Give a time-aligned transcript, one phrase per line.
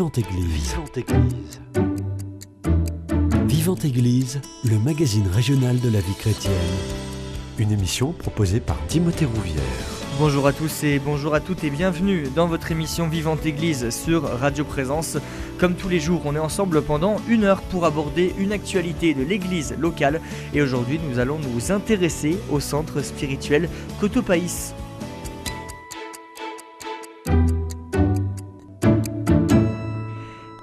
[0.00, 0.70] Vivante Église.
[0.70, 1.60] Vivante Église.
[3.46, 6.54] Vivante Église, le magazine régional de la vie chrétienne.
[7.58, 9.62] Une émission proposée par Timothée Rouvière.
[10.18, 14.22] Bonjour à tous et bonjour à toutes et bienvenue dans votre émission Vivante Église sur
[14.22, 15.18] Radio Présence.
[15.58, 19.22] Comme tous les jours, on est ensemble pendant une heure pour aborder une actualité de
[19.22, 20.22] l'église locale
[20.54, 23.68] et aujourd'hui nous allons nous intéresser au centre spirituel
[24.00, 24.72] Cotopaïs.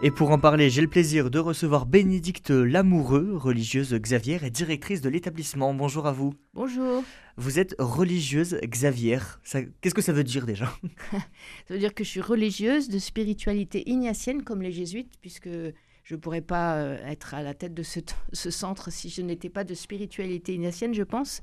[0.07, 5.01] Et pour en parler, j'ai le plaisir de recevoir Bénédicte Lamoureux, religieuse Xavier et directrice
[5.01, 5.73] de l'établissement.
[5.73, 6.33] Bonjour à vous.
[6.53, 7.03] Bonjour.
[7.35, 9.19] Vous êtes religieuse Xavier.
[9.81, 10.73] Qu'est-ce que ça veut dire déjà?
[11.11, 16.15] Ça veut dire que je suis religieuse de spiritualité ignatienne comme les jésuites, puisque je
[16.15, 17.99] ne pourrais pas euh, être à la tête de ce,
[18.31, 21.41] ce centre si je n'étais pas de spiritualité ignatienne, je pense.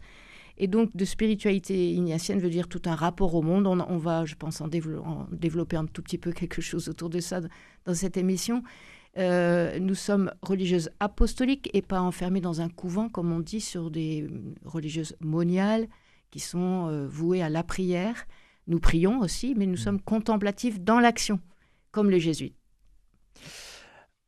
[0.57, 3.67] Et donc, de spiritualité ignatienne veut dire tout un rapport au monde.
[3.67, 7.41] On, va, je pense, en, développer un tout petit peu quelque chose autour de ça
[7.85, 8.62] dans cette émission.
[9.17, 13.91] Euh, nous sommes religieuses apostoliques et pas enfermées dans un couvent, comme on dit, sur
[13.91, 14.28] des
[14.65, 15.89] religieuses moniales
[16.31, 18.27] qui sont euh, vouées à la prière.
[18.67, 19.77] Nous prions aussi, mais nous mmh.
[19.77, 21.39] sommes contemplatifs dans l'action,
[21.91, 22.56] comme les jésuites.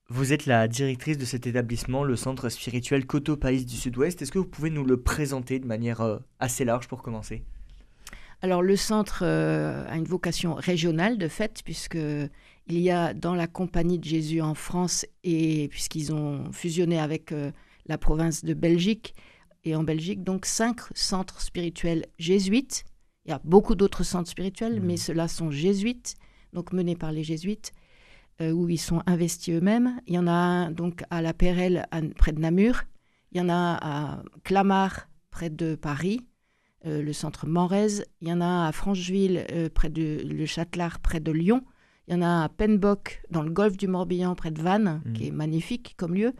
[0.08, 4.22] Vous êtes la directrice de cet établissement, le centre spirituel Coto Pays du Sud-Ouest.
[4.22, 7.42] Est-ce que vous pouvez nous le présenter de manière euh, assez large pour commencer?
[8.40, 13.34] Alors le centre euh, a une vocation régionale de fait, puisque il y a dans
[13.34, 17.50] la Compagnie de Jésus en France et puisqu'ils ont fusionné avec euh,
[17.86, 19.12] la province de Belgique
[19.64, 22.84] et en Belgique, donc cinq centres spirituels jésuites.
[23.24, 24.84] Il y a beaucoup d'autres centres spirituels, mmh.
[24.84, 26.14] mais ceux-là sont jésuites,
[26.52, 27.72] donc menés par les jésuites.
[28.42, 29.98] Euh, où ils sont investis eux-mêmes.
[30.06, 31.86] Il y en a un donc à La Pérelle,
[32.18, 32.82] près de Namur.
[33.32, 36.20] Il y en a à Clamart, près de Paris,
[36.84, 38.04] euh, le centre Morez.
[38.20, 41.64] Il y en a à Francheville, euh, près de le Châtelard, près de Lyon.
[42.08, 45.24] Il y en a à Penbock, dans le golfe du Morbihan, près de Vannes, qui
[45.24, 45.26] mmh.
[45.28, 46.34] est magnifique comme lieu.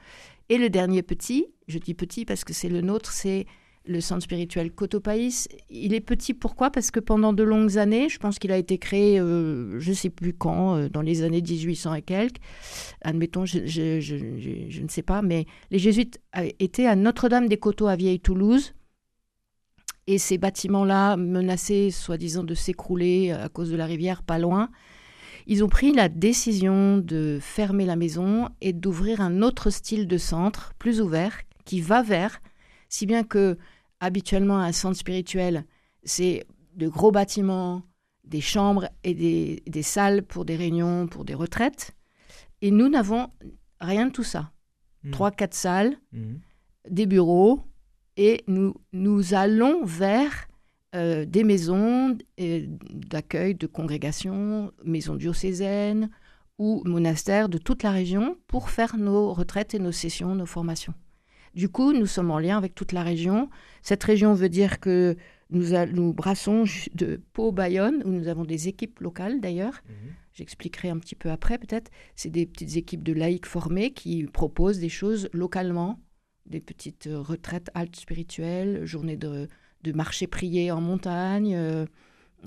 [0.50, 3.46] Et le dernier petit, je dis petit parce que c'est le nôtre, c'est
[3.86, 5.48] le centre spirituel Cotopaïs.
[5.70, 6.70] Il est petit pourquoi?
[6.70, 9.94] Parce que pendant de longues années, je pense qu'il a été créé, euh, je ne
[9.94, 12.36] sais plus quand, euh, dans les années 1800 et quelques,
[13.02, 13.60] admettons, je,
[14.82, 16.20] ne sais pas, mais les jésuites
[16.58, 18.74] étaient à Notre-Dame des Coteaux à Vieille-Toulouse.
[20.08, 24.70] Et ces bâtiments-là, menacés soi-disant de s'écrouler à cause de la rivière pas loin,
[25.48, 30.18] ils ont pris la décision de fermer la maison et d'ouvrir un autre style de
[30.18, 32.40] centre, plus ouvert, qui va vers,
[32.88, 33.56] si bien que
[34.00, 35.64] habituellement, un centre spirituel,
[36.04, 37.82] c'est de gros bâtiments,
[38.24, 41.92] des chambres et des, salles pour des réunions, pour des retraites.
[42.62, 43.28] Et nous n'avons
[43.80, 44.52] rien de tout ça.
[45.02, 45.10] Hmm.
[45.10, 46.36] Trois, quatre salles, hmm.
[46.90, 47.60] des bureaux,
[48.16, 50.48] et nous, nous allons vers
[50.94, 56.10] euh, des maisons euh, d'accueil, de congrégation, maisons diocésaines
[56.58, 60.94] ou monastères de toute la région pour faire nos retraites et nos sessions, nos formations.
[61.56, 63.48] Du coup, nous sommes en lien avec toute la région.
[63.80, 65.16] Cette région veut dire que
[65.48, 69.80] nous, nous brassons de Pau-Bayonne, où nous avons des équipes locales d'ailleurs.
[69.88, 70.12] Mhm.
[70.34, 71.90] J'expliquerai un petit peu après peut-être.
[72.14, 75.98] C'est des petites équipes de laïcs formés qui proposent des choses localement,
[76.44, 79.48] des petites euh, retraites altes spirituelles, journées de,
[79.82, 81.86] de marché prié en montagne, euh,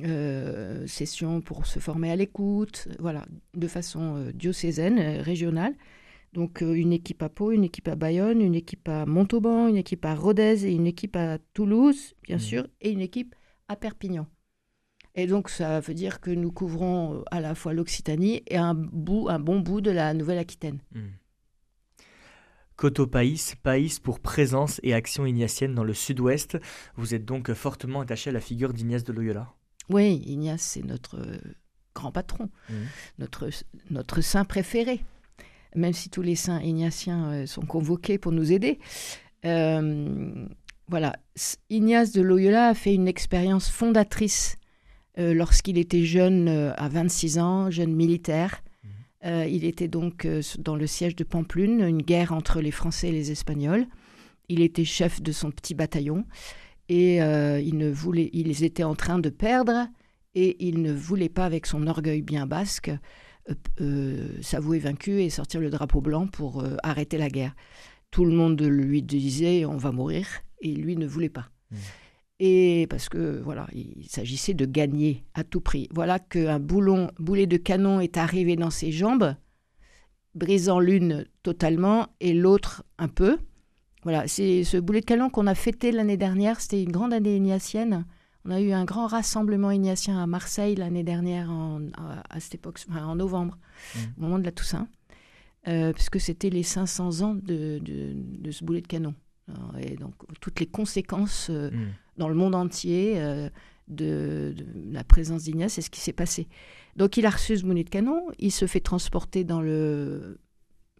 [0.04, 5.74] euh, sessions pour se former à l'écoute, voilà, de façon diocésaine, régionale.
[6.34, 9.78] Donc euh, une équipe à Pau, une équipe à Bayonne, une équipe à Montauban, une
[9.78, 12.40] équipe à Rodez et une équipe à Toulouse, bien mmh.
[12.40, 13.36] sûr, et une équipe
[13.68, 14.28] à Perpignan.
[15.16, 18.76] Et donc ça veut dire que nous couvrons euh, à la fois l'Occitanie et un,
[18.76, 20.80] bout, un bon bout de la Nouvelle-Aquitaine.
[20.94, 21.00] Mmh.
[22.76, 26.58] Coto Païs, Païs pour présence et action ignatienne dans le sud-ouest.
[26.96, 29.54] Vous êtes donc fortement attaché à la figure d'Ignace de Loyola.
[29.90, 31.40] Oui, Ignace, c'est notre euh,
[31.96, 32.74] grand patron, mmh.
[33.18, 33.50] notre,
[33.90, 35.02] notre saint préféré
[35.76, 38.80] même si tous les saints ignatiens euh, sont convoqués pour nous aider.
[39.46, 40.46] Euh,
[40.88, 41.16] voilà,
[41.70, 44.58] Ignace de Loyola a fait une expérience fondatrice
[45.18, 48.64] euh, lorsqu'il était jeune, à 26 ans, jeune militaire.
[48.84, 49.48] Mhm.
[49.50, 50.28] il était donc
[50.60, 53.86] dans le siège de Pamplune, une guerre entre les Français et les Espagnols.
[54.48, 56.26] Il était chef de son petit bataillon
[56.88, 59.90] et il ne voulait, ils étaient en train de perdre
[60.36, 62.98] et il ne voulait pas, avec son orgueil bien basque, euh, euh,
[64.42, 67.56] s'avouer vaincu et sortir le drapeau blanc pour euh, arrêter la guerre.
[68.12, 70.28] Tout le monde lui disait on va mourir
[70.62, 71.50] et lui ne voulait pas.
[71.72, 71.76] Mmh.
[72.40, 75.90] Et parce que voilà, il s'agissait de gagner à tout prix.
[75.94, 79.36] Voilà qu'un boulon, boulet de canon est arrivé dans ses jambes,
[80.36, 83.38] brisant l'une totalement et l'autre un peu.
[84.04, 86.62] Voilà, c'est ce boulet de canon qu'on a fêté l'année dernière.
[86.62, 88.06] C'était une grande année ignatienne.
[88.50, 91.52] On a eu un grand rassemblement ignatien à Marseille l'année dernière,
[92.32, 93.56] à, cette époque, en novembre,
[93.94, 94.00] mmh.
[94.18, 94.88] au moment de la Toussaint,
[95.68, 97.80] euh, puisque c'était les 500 ans de,
[98.50, 99.14] ce boulet de canon.
[99.80, 101.70] et donc, toutes les conséquences mmh.
[102.18, 103.22] dans le monde entier
[103.88, 104.56] de,
[104.92, 106.48] la présence d'Ignace, c'est ce qui s'est passé.
[106.96, 110.40] Donc, il a reçu ce boulet de canon, il se fait transporter dans le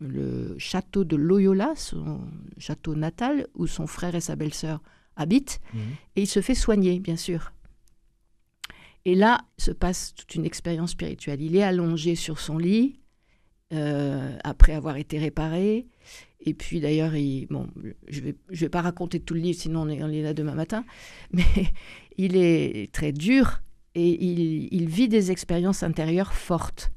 [0.02, 2.22] le château de Loyola, son
[2.58, 4.82] château natal, où son frère et sa belle-sœur
[5.20, 5.82] habitent, mhm.
[6.16, 7.54] et il se fait soigner, bien sûr.
[9.06, 11.42] Et là se passe toute une expérience spirituelle.
[11.42, 13.00] Il est allongé sur son lit,
[13.74, 15.88] euh, après avoir été réparé.
[16.42, 17.12] Et puis d'ailleurs,
[17.50, 17.68] bon,
[18.08, 20.22] je ne vais, je vais pas raconter tout le livre, sinon on est, on est
[20.22, 20.86] là demain matin,
[21.32, 21.44] mais
[22.18, 23.62] il est très dur
[23.96, 26.92] et il, il vit des expériences intérieures fortes.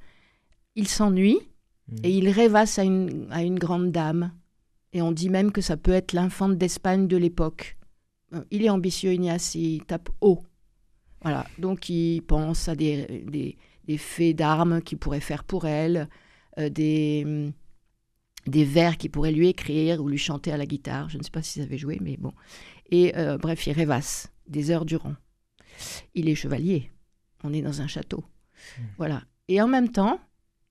[0.75, 1.41] Il s'ennuie,
[2.03, 4.33] et il rêvasse à une, à une grande dame.
[4.93, 7.77] Et on dit même que ça peut être l'infante d'Espagne de l'époque.
[8.35, 10.43] Euh, il est ambitieux, Ignace, il tape haut.
[11.23, 16.09] Voilà, donc il pense à des, des, des faits d'armes qu'il pourrait faire pour elle,
[16.59, 17.53] euh, des,
[18.47, 21.09] des vers qu'il pourrait lui écrire ou lui chanter à la guitare.
[21.09, 22.33] Je ne sais pas s'il savait jouer, mais bon.
[22.91, 25.15] Et euh, bref, il rêvasse des heures durant.
[26.15, 26.91] Il est chevalier.
[27.45, 28.25] On est dans un château.
[28.79, 28.83] Mmh.
[28.99, 29.23] Voilà.
[29.49, 30.21] Et en même temps,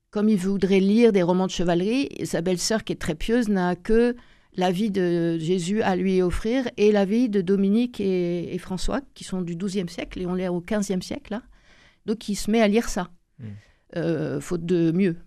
[0.09, 3.75] comme il voudrait lire des romans de chevalerie, sa belle-sœur, qui est très pieuse, n'a
[3.75, 4.15] que
[4.53, 9.23] la vie de Jésus à lui offrir et la vie de Dominique et, François, qui
[9.23, 11.33] sont du XIIe siècle et on est au XVe siècle.
[11.33, 11.43] Là.
[12.05, 13.45] Donc il se met à lire ça, hmm.
[13.97, 15.17] euh, faute de mieux.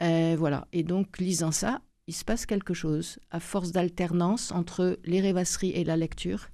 [0.00, 0.66] Et voilà.
[0.72, 3.18] Et donc, lisant ça, il se passe quelque chose.
[3.30, 6.48] À force d'alternance entre les rêvasseries et la lecture,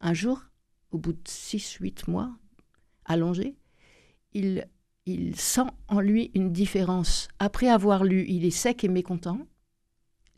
[0.00, 0.42] un jour,
[0.92, 2.30] au bout de 6-8 mois,
[3.04, 3.56] allongé,
[4.32, 4.66] il
[5.06, 7.28] il sent en lui une différence.
[7.38, 9.40] Après avoir lu, il est sec et mécontent.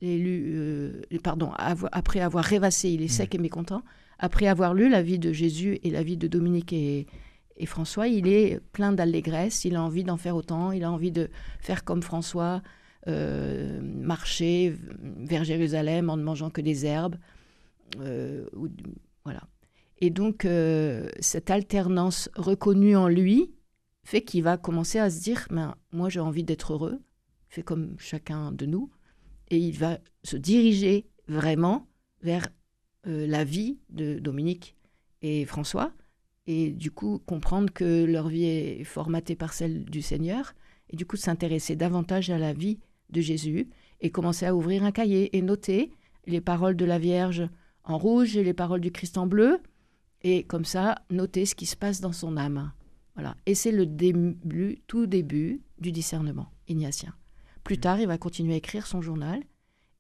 [0.02, 3.82] Euh, pardon, après avoir rêvassé, il est sec et mécontent.
[4.19, 7.06] Après avoir lu la vie de Jésus et la vie de Dominique et,
[7.66, 11.31] François, il est plein d'allégresse, il a envie d'en faire autant, il a envie de
[11.60, 12.60] faire comme François,
[13.06, 17.16] euh, marcher vers Jérusalem en ne mangeant que des herbes.
[18.00, 18.46] Euh,
[19.25, 19.43] voilà.
[20.00, 20.44] Et donc,
[21.20, 23.52] cette alternance reconnue en lui,
[24.02, 26.98] fait qu'il va commencer à se dire ben, moi j'ai envie d'être heureux,
[27.48, 28.90] fait comme chacun de nous,
[29.52, 31.87] et il va se diriger vraiment
[32.22, 32.49] vers
[33.06, 34.76] euh, la vie de Dominique
[35.20, 35.93] et François,
[36.46, 40.54] et du coup comprendre que leur vie est formatée par celle du Seigneur,
[40.88, 43.69] et du coup s'intéresser davantage à la vie de Jésus,
[44.00, 45.90] et commencer à ouvrir un cahier et noter
[46.26, 47.48] les paroles de la Vierge
[47.84, 49.58] en rouge et les paroles du Christ en bleu,
[50.22, 52.72] et comme ça noter ce qui se passe dans son âme.
[53.16, 53.37] Voilà.
[53.44, 57.14] Et c'est le début, tout début du discernement ignatien.
[57.64, 59.40] Plus tard, il va continuer à écrire son journal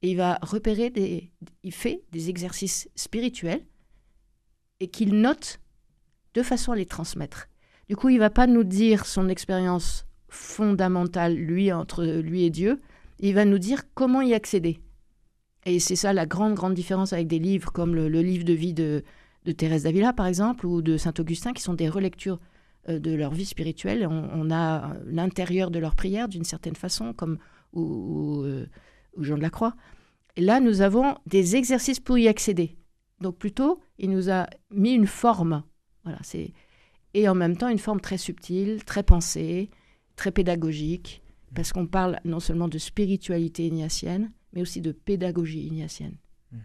[0.02, 1.30] et il va repérer des.
[1.62, 3.64] Il fait des exercices spirituels
[4.80, 5.60] et qu'il note
[6.34, 7.48] de façon à les transmettre.
[7.88, 12.80] Du coup, il va pas nous dire son expérience fondamentale, lui, entre lui et Dieu.
[13.20, 14.80] Il va nous dire comment y accéder.
[15.64, 18.74] Et c'est ça la grande, grande différence avec des livres comme le, livre de vie
[18.74, 19.04] de,
[19.44, 22.40] de Thérèse d'Avila, par exemple, ou de Saint Augustin, qui sont des relectures
[22.88, 24.06] de leur vie spirituelle.
[24.06, 27.38] On, a l'intérieur de leur prière d'une certaine façon, comme
[27.76, 28.66] euh,
[29.18, 29.74] Jean de la Croix.
[30.36, 32.76] Et là, nous avons des exercices pour y accéder.
[33.20, 35.62] Donc plutôt, il nous a mis une forme.
[36.04, 36.52] Voilà, c'est
[37.14, 39.70] et en même temps une forme très subtile, très pensée,
[40.16, 41.22] très pédagogique,
[41.54, 46.16] parce qu'on parle non seulement de spiritualité ignatienne, mais aussi de pédagogie ignatienne.
[46.50, 46.56] Mmh.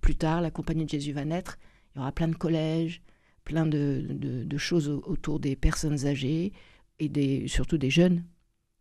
[0.00, 1.58] Plus tard, la Compagnie de Jésus va naître.
[1.94, 3.02] Il y aura plein de collèges,
[3.44, 6.52] plein de, choses autour des personnes âgées
[6.98, 8.24] et des, surtout des jeunes.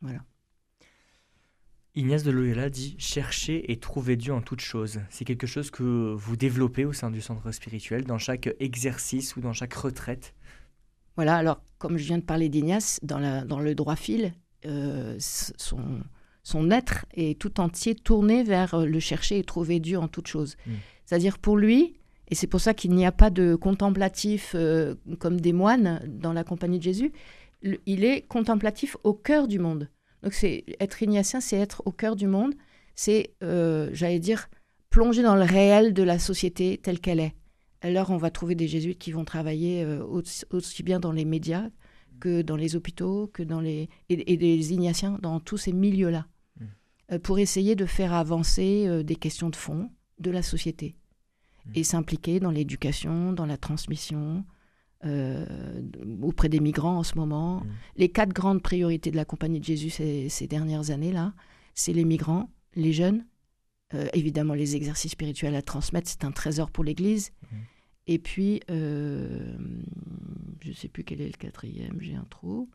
[0.02, 0.20] Voilà.
[1.94, 5.02] Ignace de Loyola dit chercher et trouver Dieu en toutes choses.
[5.10, 9.42] C'est quelque chose que vous développez au sein du centre spirituel, dans chaque exercice ou
[9.42, 10.34] dans chaque retraite?
[11.18, 14.34] Voilà, alors comme je viens de parler d'Ignace, dans, dans le droit fil,
[14.66, 16.02] euh, son,
[16.44, 20.56] son être est tout entier tourné vers le chercher et trouver Dieu en toutes choses.
[20.66, 20.72] Mmh.
[21.06, 22.00] C'est-à-dire pour lui,
[22.32, 26.32] et c'est pour ça qu'il n'y a pas de contemplatif euh, comme des moines dans
[26.32, 27.12] la compagnie de Jésus.
[27.86, 29.90] il est contemplatif au cœur du monde.
[30.24, 32.54] Donc c'est être ignatien, c'est être au cœur du monde.
[32.96, 34.50] C'est, euh, j'allais dire,
[34.90, 37.36] plonger dans le réel de la société telle qu'elle est.
[37.82, 41.68] Alors on va trouver des jésuites qui vont travailler euh, aussi, bien dans les médias
[42.22, 46.28] que dans les hôpitaux, que dans les et, des ignatiens dans tous ces milieux-là,
[46.60, 47.18] mmh.
[47.18, 50.96] pour essayer de faire avancer des questions de fond de la société.
[51.66, 51.72] Mm.
[51.76, 54.46] et s'impliquer dans l'éducation, dans la transmission,
[55.06, 55.46] euh,
[56.22, 57.58] auprès des migrants en ce moment.
[57.62, 57.70] Mm.
[57.98, 61.34] Les quatre grandes priorités de la Compagnie de Jésus ces, dernières années-là,
[61.74, 63.26] c'est les migrants, les jeunes,
[63.94, 67.56] euh, évidemment les exercices spirituels à transmettre, c'est un trésor pour l'Église, mm.
[68.08, 69.56] Et puis, euh,
[70.62, 72.70] je ne sais plus quel est le quatrième, j'ai un trou.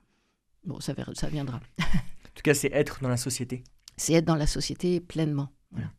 [0.64, 1.60] Bon, ça, ça viendra.
[1.78, 3.64] en tout cas, c'est être dans la société.
[3.96, 5.52] C'est être dans la société pleinement.
[5.72, 5.92] Voilà.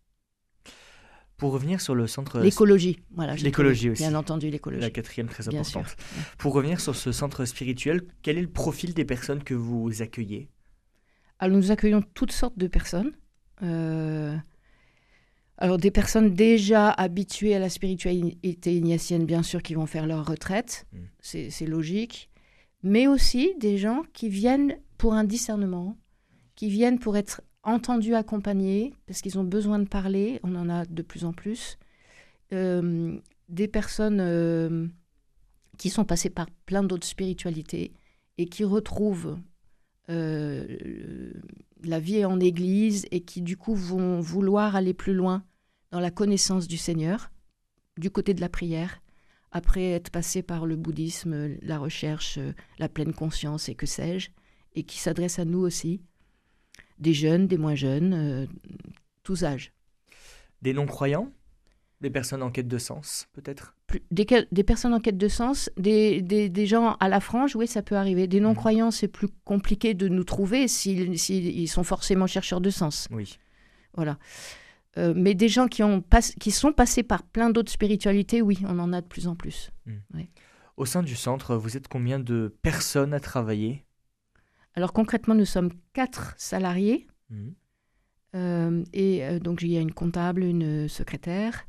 [1.38, 2.40] Pour revenir sur le centre...
[2.40, 3.36] L'écologie, voilà.
[3.36, 4.02] L'écologie aussi.
[4.02, 4.82] Bien entendu, l'écologie.
[4.82, 5.96] La quatrième très importante.
[6.40, 10.50] Pour revenir sur ce centre spirituel, quel est le profil des personnes que vous accueillez?
[11.38, 13.12] Alors, nous accueillons toutes sortes de personnes.
[13.62, 14.36] Euh,
[15.60, 20.26] alors, des personnes déjà habituées à la spiritualité ignatienne, bien sûr, qui vont faire leur
[20.26, 20.88] retraite.
[20.92, 20.98] Mm.
[21.22, 22.32] C'est logique.
[22.82, 25.98] Mais aussi des gens qui viennent pour un discernement,
[26.56, 30.86] qui viennent pour être entendus, accompagnés, parce qu'ils ont besoin de parler, on en a
[30.86, 31.78] de plus en plus.
[32.54, 33.20] Euh,
[33.50, 34.88] des personnes euh,
[35.78, 37.94] qui sont passées par plein d'autres spiritualités
[38.38, 39.38] et qui retrouvent
[40.10, 41.34] euh,
[41.84, 45.44] la vie en Église et qui du coup vont vouloir aller plus loin
[45.92, 47.32] dans la connaissance du Seigneur,
[47.98, 49.02] du côté de la prière,
[49.52, 52.40] après être passé par le bouddhisme, la recherche,
[52.80, 54.30] la pleine conscience et que sais-je,
[54.76, 56.02] et qui s'adressent à nous aussi
[57.00, 58.46] des jeunes, des moins jeunes, euh,
[59.24, 59.74] tous âges.
[60.62, 61.32] Des non-croyants
[62.02, 63.76] Des personnes en quête de sens, peut-être?
[64.12, 67.82] Des, des, personnes en quête de sens, des, des, gens à la frange, oui, ça
[67.82, 68.28] peut arriver.
[68.28, 73.08] Des non-croyants, c'est plus compliqué de nous trouver s'ils sont forcément chercheurs de sens.
[73.12, 73.38] Oui.
[73.94, 74.18] Voilà.
[74.98, 76.04] Euh, mais des gens qui, ont
[76.40, 79.72] qui sont passés par plein d'autres spiritualités, oui, on en a de plus en plus.
[79.86, 80.22] Hmm.
[80.76, 83.87] Au sein du centre, vous êtes combien de personnes à travailler?
[84.78, 87.08] Alors concrètement, nous sommes quatre salariés.
[87.32, 87.48] Mmh.
[88.36, 91.66] Euh, et euh, donc il y a une comptable, une secrétaire,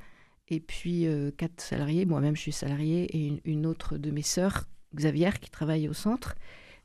[0.49, 2.05] et puis euh, quatre salariés.
[2.05, 6.35] Moi-même, je suis salariée, et une, autre de mes sœurs, Xavier, qui travaille au centre.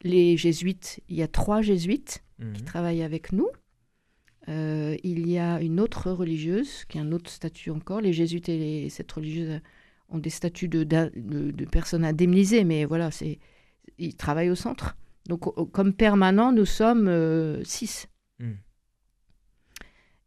[0.01, 2.65] Les jésuites, il y a trois jésuites qui mmh.
[2.65, 3.49] travaillent avec nous.
[4.47, 7.99] il y a une autre religieuse, qui a un autre statut encore.
[7.99, 9.59] Les jésuites et les, cette religieuse
[10.07, 11.11] ont des statuts de, de,
[11.51, 13.39] de personnes indemnisées, mais voilà, c'est
[13.97, 14.95] ils travaillent au centre.
[15.27, 18.07] Donc, comme permanent, nous sommes euh, six.
[18.39, 18.53] Hmm.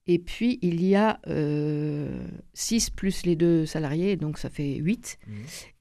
[0.07, 5.19] Et puis, il y a euh, six plus les deux salariés, donc ça fait huit.
[5.27, 5.33] Hmm.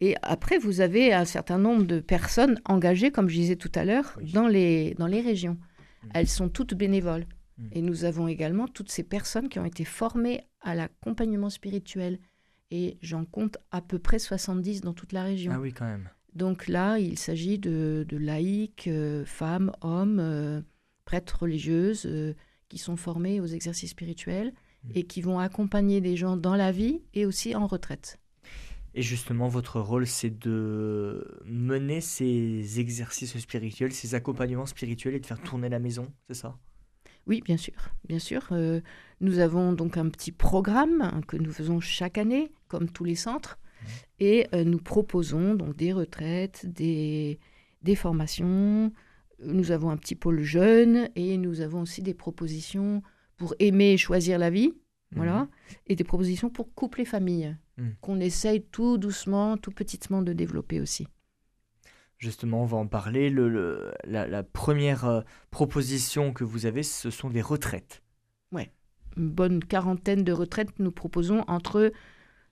[0.01, 3.85] Et après, vous avez un certain nombre de personnes engagées, comme je disais tout à
[3.85, 5.57] l'heure, dans, les, dans les régions.
[6.03, 6.09] Hmm.
[6.13, 7.25] Elles sont toutes bénévoles.
[7.71, 12.19] Et nous avons également toutes ces personnes qui ont été formées à l'accompagnement spirituel.
[12.69, 15.53] Et j'en compte à peu près 70 dans toute la région.
[15.55, 16.09] Ah oui, quand même.
[16.35, 20.61] Donc là, il s'agit de, laïcs, euh, femmes, hommes, euh,
[21.05, 22.33] prêtres religieuses, euh,
[22.67, 24.53] qui sont formés aux exercices spirituels
[24.93, 28.19] et qui vont accompagner des gens dans la vie et aussi en retraite.
[28.93, 35.25] Et justement, votre rôle, c'est de mener ces exercices spirituels, ces accompagnements spirituels et de
[35.25, 36.55] faire tourner la maison, c'est ça?
[37.25, 38.53] Oui, bien sûr, bien sûr.
[39.21, 43.57] nous avons donc un petit programme que nous faisons chaque année, comme tous les centres,
[44.19, 47.39] et euh, nous proposons donc des retraites, des,
[47.81, 48.91] des formations.
[49.43, 53.01] Nous avons un petit pôle jeune et nous avons aussi des propositions
[53.37, 54.73] pour aimer et choisir la vie.
[55.15, 55.41] Voilà.
[55.41, 55.47] Mhm.
[55.87, 57.95] Et des propositions pour couple et famille, mhm.
[58.01, 61.07] qu'on essaye tout doucement, tout petitement de développer aussi.
[62.17, 63.29] Justement, on va en parler.
[63.29, 68.01] Le, la, première euh, proposition que vous avez, ce sont des retraites.
[68.51, 68.71] Ouais.
[69.17, 71.91] Une bonne quarantaine de retraites nous proposons entre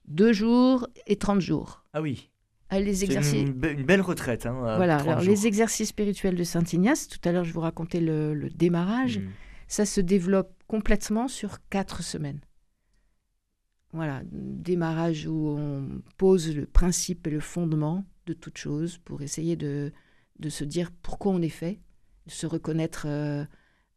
[0.06, 1.84] deux jours et 30 jours.
[1.92, 2.30] Ah oui.
[2.72, 3.42] Les exercices...
[3.42, 4.46] Une, belle retraite.
[4.46, 8.00] Hein, voilà, alors les exercices spirituels de Saint Ignace, tout à l'heure je vous racontais
[8.00, 9.28] le, démarrage, hmm.
[9.68, 12.40] ça se développe complètement sur quatre semaines.
[13.92, 19.54] Voilà, démarrage où on pose le principe et le fondement de toute chose pour essayer
[19.54, 19.92] de,
[20.40, 21.80] de se dire pourquoi on est fait,
[22.26, 23.44] de se reconnaître euh,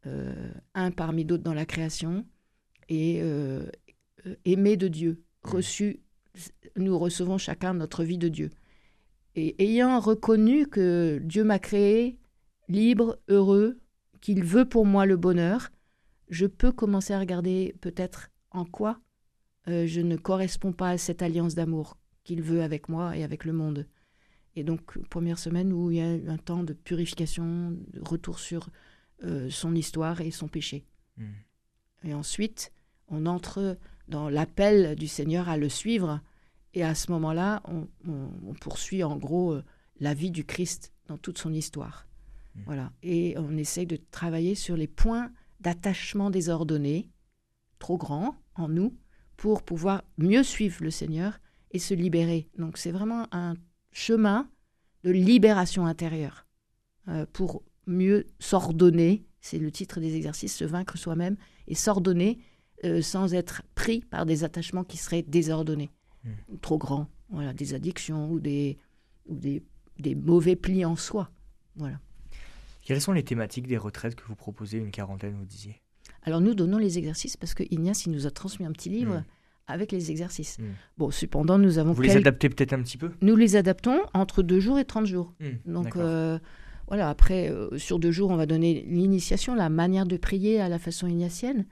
[0.06, 2.26] euh, un parmi d'autres dans la création
[2.90, 3.66] et euh,
[4.46, 6.00] aimer de Dieu, reçu,
[6.76, 8.52] nous recevons chacun notre vie de Dieu.
[9.36, 12.18] Et ayant reconnu que Dieu m'a créé
[12.70, 13.80] libre, heureux,
[14.22, 15.70] qu'il veut pour moi le bonheur,
[16.30, 19.00] je peux commencer à regarder peut-être en quoi
[19.68, 23.46] euh, je ne corresponds pas à cette alliance d'amour qu'il veut avec moi et avec
[23.46, 23.88] le monde.
[24.56, 28.70] Et donc, première semaine où il y a un temps de purification, de retour sur
[29.24, 30.86] euh, son histoire et son péché.
[31.18, 31.34] Hmm.
[32.04, 32.72] Et ensuite,
[33.08, 33.78] on entre
[34.08, 36.22] dans l'appel du Seigneur à le suivre.
[36.74, 37.88] Et à ce moment-là, on,
[38.62, 39.64] poursuit en gros euh,
[40.00, 42.08] la vie du Christ dans toute son histoire.
[42.56, 42.60] Mmh.
[42.66, 42.92] Voilà.
[43.04, 47.10] Et on essaye de travailler sur les points d'attachement désordonnés,
[47.80, 48.96] trop grands en nous,
[49.38, 51.40] pour pouvoir mieux suivre le Seigneur
[51.72, 52.50] et se libérer.
[52.58, 53.56] Donc c'est vraiment un
[53.92, 54.50] chemin
[55.04, 56.46] de libération intérieure
[57.08, 59.26] euh, pour mieux s'ordonner.
[59.42, 61.38] C'est le titre des exercices, se vaincre soi-même
[61.68, 62.40] et s'ordonner
[62.84, 65.90] euh, sans être pris par des attachements qui seraient désordonnés,
[66.24, 66.58] hmm.
[66.62, 68.78] trop grands, voilà, des addictions ou des,
[69.28, 69.64] ou des,
[70.00, 71.30] des mauvais plis en soi.
[71.76, 72.00] Voilà.
[72.84, 75.82] Quelles sont les thématiques des retraites que vous proposez, une quarantaine, vous disiez?
[76.24, 79.16] Alors nous donnons les exercices parce que Ignace il nous a transmis un petit livre
[79.16, 79.24] Mm.
[79.68, 80.60] avec les exercices.
[80.60, 80.64] Mm.
[80.98, 83.12] Bon, cependant, nous avons Vous les adaptez peut-être un petit peu?
[83.22, 85.34] Nous les adaptons entre deux jours et 30 jours.
[85.40, 86.40] Hmm, Donc euh,
[86.88, 90.70] voilà, après, euh, sur deux jours, on va donner l'initiation, la manière de prier à
[90.70, 91.66] la façon ignatienne.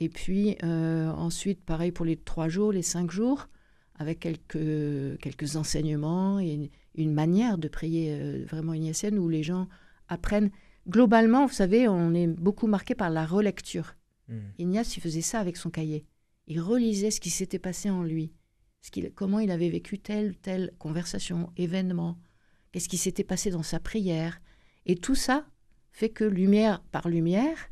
[0.00, 3.48] Et puis euh, ensuite, pareil pour les trois jours, les cinq jours,
[3.94, 9.42] avec quelques, quelques enseignements et une, une manière de prier euh, vraiment ignatienne où les
[9.42, 9.68] gens
[10.08, 10.50] apprennent.
[10.88, 13.94] Globalement, vous savez, on est beaucoup marqué par la relecture.
[14.28, 14.38] Hmm.
[14.58, 16.06] Ignace, il faisait ça avec son cahier.
[16.46, 18.32] Il relisait ce qui s'était passé en lui,
[18.80, 22.18] ce qu'il- comment il avait vécu telle telle conversation, événement,
[22.72, 24.40] qu'est-ce qui s'était passé dans sa prière.
[24.86, 25.46] Et tout ça
[25.92, 27.68] fait que lumière par lumière,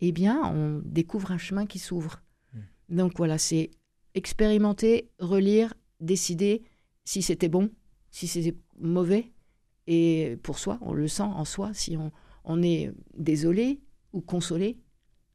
[0.00, 2.22] eh bien, on découvre un chemin qui s'ouvre.
[2.88, 3.70] Donc voilà, c'est
[4.14, 6.64] expérimenter, relire, décider
[7.04, 7.70] si c'était bon,
[8.10, 9.32] si c'était mauvais.
[9.86, 12.12] Et pour soi, on le sent en soi, si on,
[12.44, 13.80] on est désolé
[14.12, 14.78] ou consolé.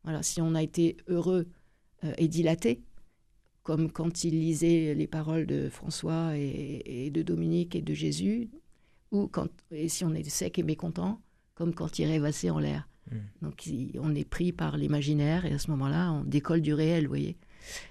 [0.03, 1.47] Voilà, si on a été heureux
[2.03, 2.83] euh, et dilaté,
[3.63, 8.49] comme quand il lisait les paroles de François et, et de Dominique et de Jésus,
[9.11, 11.21] ou quand, et si on est sec et mécontent,
[11.55, 12.87] comme quand il rêvassait en l'air.
[13.11, 13.15] Mm.
[13.41, 13.69] Donc
[13.99, 17.37] on est pris par l'imaginaire et à ce moment-là, on décolle du réel, vous voyez.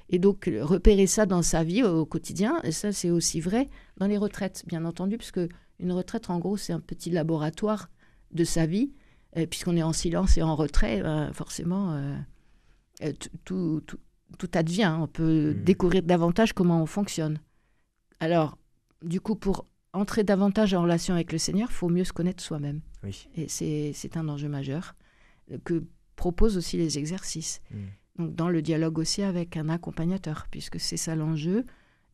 [0.08, 3.68] Et donc euh, repérer ça dans sa vie au, quotidien, et ça c'est aussi vrai
[3.98, 5.40] dans les retraites, bien entendu, puisque
[5.80, 7.90] une retraite, en gros, c'est un petit laboratoire
[8.32, 8.92] de sa vie,
[9.36, 12.16] euh, puisqu'on est en silence et en retrait, ben, forcément, euh,
[13.02, 13.12] euh,
[13.44, 13.98] tout, tout,
[14.38, 14.96] tout advient.
[15.00, 15.64] On peut Mhm.
[15.64, 17.38] découvrir davantage comment on fonctionne.
[18.20, 18.56] Alors,
[19.02, 22.42] du coup, pour entrer davantage en relation avec le Seigneur, il faut mieux se connaître
[22.42, 22.80] soi-même.
[23.02, 23.28] Oui.
[23.36, 25.03] Et c'est un enjeu majeur euh,
[25.64, 25.84] que
[26.16, 27.60] proposent aussi les exercices.
[27.70, 27.86] Hmm.
[28.18, 31.64] Donc dans le dialogue aussi avec un accompagnateur, puisque c'est ça l'enjeu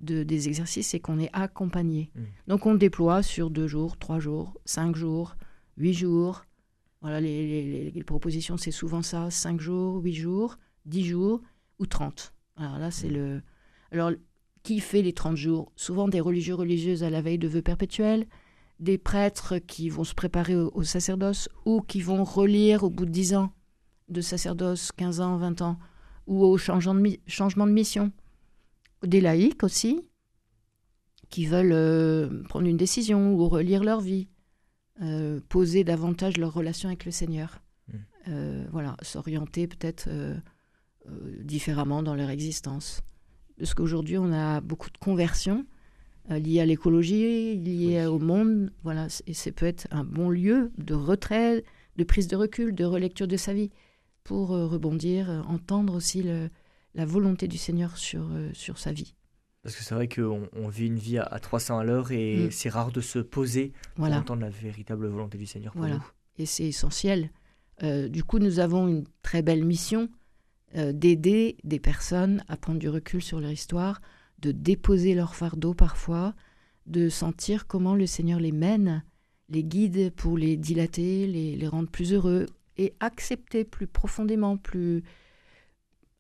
[0.00, 2.10] de, des exercices, c'est qu'on est accompagné.
[2.14, 2.20] Mm.
[2.49, 5.37] Donc on déploie sur deux jours, trois jours, cinq jours,
[5.76, 6.46] huit jours.
[7.02, 10.56] Voilà, les, les- les- les propositions, c'est souvent ça, cinq jours, huit jours,
[10.87, 11.42] dix jours
[11.78, 12.33] ou 30.
[12.57, 13.42] Alors là, c'est le...
[13.92, 14.12] Alors,
[14.62, 15.70] qui fait les 30 jours?
[15.76, 18.26] Souvent des religieux, religieuses à la veille de vœux perpétuels,
[18.81, 23.05] des prêtres qui vont se préparer au, au sacerdoce ou qui vont relire au bout
[23.07, 23.53] de 10 ans
[24.09, 25.79] de sacerdoce, 15 ans, 20 ans,
[26.27, 28.11] ou au changement de, mi- changement de mission.
[29.05, 30.01] Des laïcs aussi,
[31.29, 34.29] qui veulent euh, prendre une décision ou relire leur vie,
[35.03, 37.62] euh, poser davantage leur relation avec le Seigneur.
[37.88, 37.97] Mm.
[38.29, 40.09] Euh, voilà, s'orienter peut-être
[41.43, 43.01] différemment dans leur existence.
[43.59, 45.66] Parce qu'aujourd'hui, on a beaucoup de conversions
[46.28, 48.06] liées à l'écologie, liées Oui.
[48.06, 48.70] au monde.
[48.83, 51.64] Voilà, et ça peut être un bon lieu de retrait,
[51.96, 53.70] de prise de recul, de relecture de sa vie,
[54.24, 56.50] pour euh, rebondir, euh, entendre aussi le-
[56.94, 59.14] la volonté du Seigneur sur, euh, sur sa vie.
[59.62, 62.46] Parce que c'est vrai qu'on on vit une vie à, à 300 à l'heure et
[62.46, 62.50] Mm.
[62.50, 64.18] c'est rare de se poser pour Voilà.
[64.18, 65.96] entendre la véritable volonté du Seigneur pour Voilà.
[65.96, 66.04] nous.
[66.38, 67.30] et c'est essentiel.
[67.83, 70.09] Euh, du coup, nous avons une très belle mission
[70.76, 74.00] euh, d'aider des personnes à prendre du recul sur leur histoire,
[74.42, 76.35] de déposer leur fardeau parfois,
[76.87, 79.05] de sentir comment le Seigneur les mène,
[79.48, 85.03] les guide pour les dilater, les, les rendre plus heureux et accepter plus profondément, plus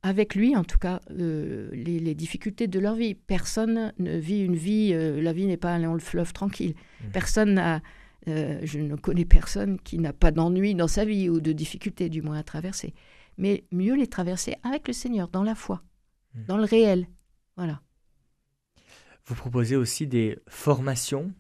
[0.02, 3.14] avec lui en tout cas, euh, les, les difficultés de leur vie.
[3.14, 6.74] Personne ne vit une vie, euh, la vie n'est pas un long fleuve tranquille.
[6.74, 7.10] Mm.
[7.12, 7.82] Personne n'a
[8.28, 12.10] euh, je ne connais personne qui n'a pas d'ennui dans sa vie ou de difficultés
[12.10, 12.92] du moins à traverser.
[13.38, 15.82] Mais mieux les traverser avec le Seigneur, dans la foi,
[16.34, 16.44] Mm.
[16.46, 17.06] dans le réel.
[17.56, 17.80] Voilà.
[19.26, 21.32] Vous proposez aussi des formations.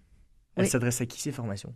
[0.56, 0.70] Elles Oui.
[0.70, 1.74] s'adressent à qui ces formations?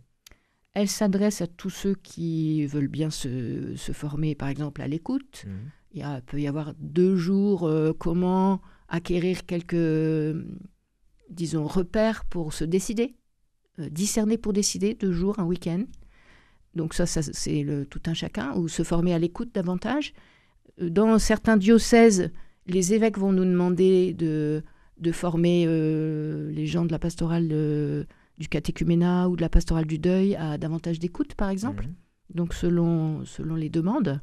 [0.73, 5.43] Elle s'adresse à tous ceux qui veulent bien se, se former, par exemple, à l'écoute.
[5.47, 5.71] Mhm.
[5.93, 10.35] Il y a- peut y avoir deux jours, euh, comment acquérir quelques,
[11.29, 13.15] disons, repères pour se décider,
[13.79, 15.83] euh, discerner pour décider, deux jours, un week-end.
[16.75, 20.13] Donc ça, ça, c'est le tout un chacun, ou se former à l'écoute davantage.
[20.79, 22.31] Dans certains diocèses,
[22.67, 24.61] les évêques vont nous demander de,
[24.97, 28.05] de former euh, les gens de la pastorale de-
[28.37, 31.85] du catéchuménat ou de la pastorale du deuil à davantage d'écoute, par exemple
[32.33, 34.19] donc selon, selon les demandes.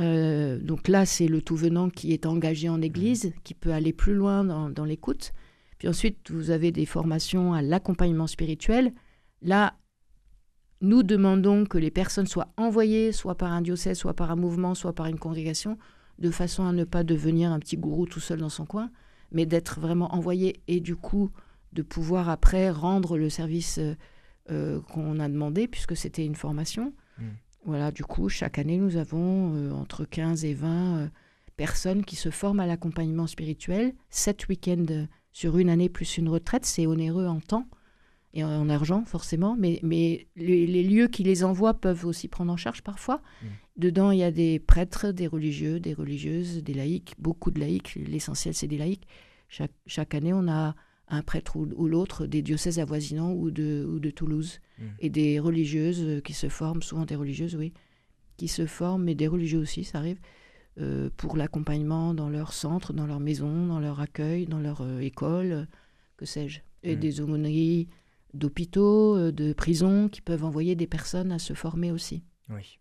[0.00, 3.92] Euh, donc là, c'est le tout venant qui est engagé en Église, qui peut aller
[3.92, 5.32] plus loin dans, dans l'écoute.
[5.78, 8.92] Puis ensuite, vous avez des formations à l'accompagnement spirituel.
[9.42, 9.74] Là,
[10.80, 14.74] nous demandons que les personnes soient envoyées, soit par un diocèse, soit par un mouvement,
[14.74, 15.78] soit par une congrégation,
[16.18, 18.90] de façon à ne pas devenir un petit gourou tout seul dans son coin,
[19.32, 21.30] mais d'être vraiment envoyées et du coup
[21.72, 23.94] de pouvoir après rendre le service euh,
[24.50, 26.94] euh, qu'on a demandé, puisque c'était une formation.
[27.18, 27.22] Mm.
[27.66, 31.08] Voilà, du coup, chaque année, nous avons euh, entre 15 et 20 euh,
[31.58, 36.64] personnes qui se forment à l'accompagnement spirituel, sept week-ends sur une année plus une retraite,
[36.64, 37.68] c'est onéreux en temps
[38.38, 42.56] et en argent forcément, mais, mais les, lieux qui les envoient peuvent aussi prendre en
[42.56, 43.20] charge parfois.
[43.42, 43.46] Mmh.
[43.76, 47.96] Dedans, il y a des prêtres, des religieux, des religieuses, des laïcs, beaucoup de laïcs,
[47.96, 49.06] l'essentiel c'est des laïcs.
[49.48, 50.74] Chaque, chaque année, on a
[51.08, 54.84] un prêtre ou, l'autre des diocèses avoisinants ou de, ou de Toulouse, mmh.
[55.00, 57.72] et des religieuses qui se forment, souvent des religieuses, oui,
[58.36, 60.20] qui se forment, mais des religieux aussi, ça arrive,
[60.80, 65.00] euh, pour l'accompagnement dans leur centre, dans leur maison, dans leur accueil, dans leur euh,
[65.00, 65.66] école,
[66.16, 66.60] que sais-je.
[66.84, 67.00] Et mmh.
[67.00, 67.88] des aumôneries
[68.34, 72.22] d'hôpitaux, euh, de prisons qui peuvent envoyer des personnes à se former aussi.
[72.50, 72.78] Oui.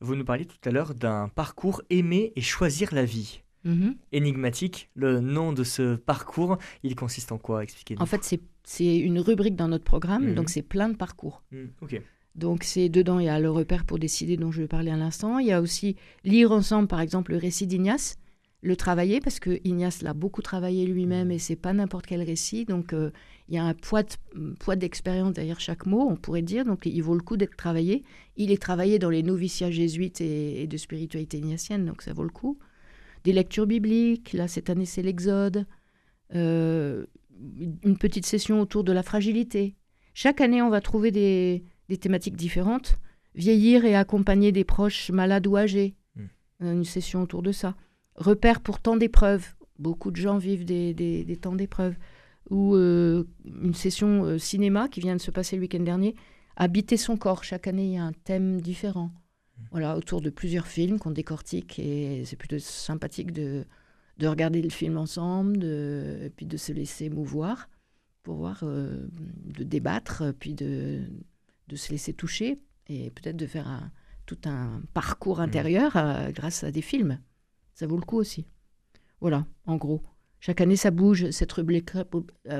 [0.00, 3.42] Vous nous parliez tout à l'heure d'un parcours aimer et choisir la vie.
[3.64, 3.96] Mm-hmm.
[4.12, 7.62] Énigmatique, le nom de ce parcours, il consiste en quoi?
[7.62, 8.02] Expliquez-nous.
[8.02, 10.34] En fait, c'est une rubrique dans notre programme, mm-hmm.
[10.34, 11.42] donc c'est plein de parcours.
[11.80, 12.00] Ok.
[12.34, 14.96] Donc c'est dedans, il y a le repère pour décider dont je vais parler à
[14.96, 15.38] l'instant.
[15.38, 18.16] Il y a aussi lire ensemble, par exemple, le récit d'Ignace,
[18.64, 22.64] le travailler, parce que Ignace l'a beaucoup travaillé lui-même et c'est pas n'importe quel récit.
[22.64, 23.10] Donc euh,
[23.48, 24.02] il y a un poids,
[24.58, 26.64] poids d'expérience derrière chaque mot, on pourrait dire.
[26.64, 28.04] Donc il vaut le coup d'être travaillé.
[28.36, 32.30] Il est travaillé dans les noviciats jésuites et, de spiritualité ignatienne, donc ça vaut le
[32.30, 32.58] coup.
[33.24, 35.66] Des lectures bibliques, là cette année c'est l'Exode.
[36.34, 37.04] Euh,
[37.82, 39.74] une petite session autour de la fragilité.
[40.14, 42.98] Chaque année on va trouver des des thématiques différentes.
[43.34, 45.96] Vieillir et accompagner des proches malades ou âgés.
[46.16, 46.26] Hmm.
[46.62, 47.74] Euh, une session autour de ça.
[48.16, 49.54] Repère pour temps d'épreuve.
[49.78, 51.96] Beaucoup de gens vivent des, temps d'épreuve.
[52.50, 56.14] Ou euh, une session euh, cinéma qui vient de se passer le week-end dernier.
[56.56, 57.42] Habiter son corps.
[57.42, 59.10] Chaque année, il y a un thème différent.
[59.70, 61.78] Voilà, autour de plusieurs films qu'on décortique.
[61.78, 63.64] Et c'est plutôt sympathique de,
[64.18, 67.68] de regarder le film ensemble, de, et puis de se laisser mouvoir
[68.22, 71.02] pour voir, de débattre, puis de,
[71.68, 73.90] de se laisser toucher et peut-être de faire un,
[74.26, 75.42] tout un parcours mmh.
[75.42, 77.18] intérieur euh, grâce à des films.
[77.74, 78.46] Ça vaut le coup aussi.
[79.20, 80.02] Voilà, en gros.
[80.40, 81.30] Chaque année, ça bouge.
[81.30, 82.04] Cette rubrique-là,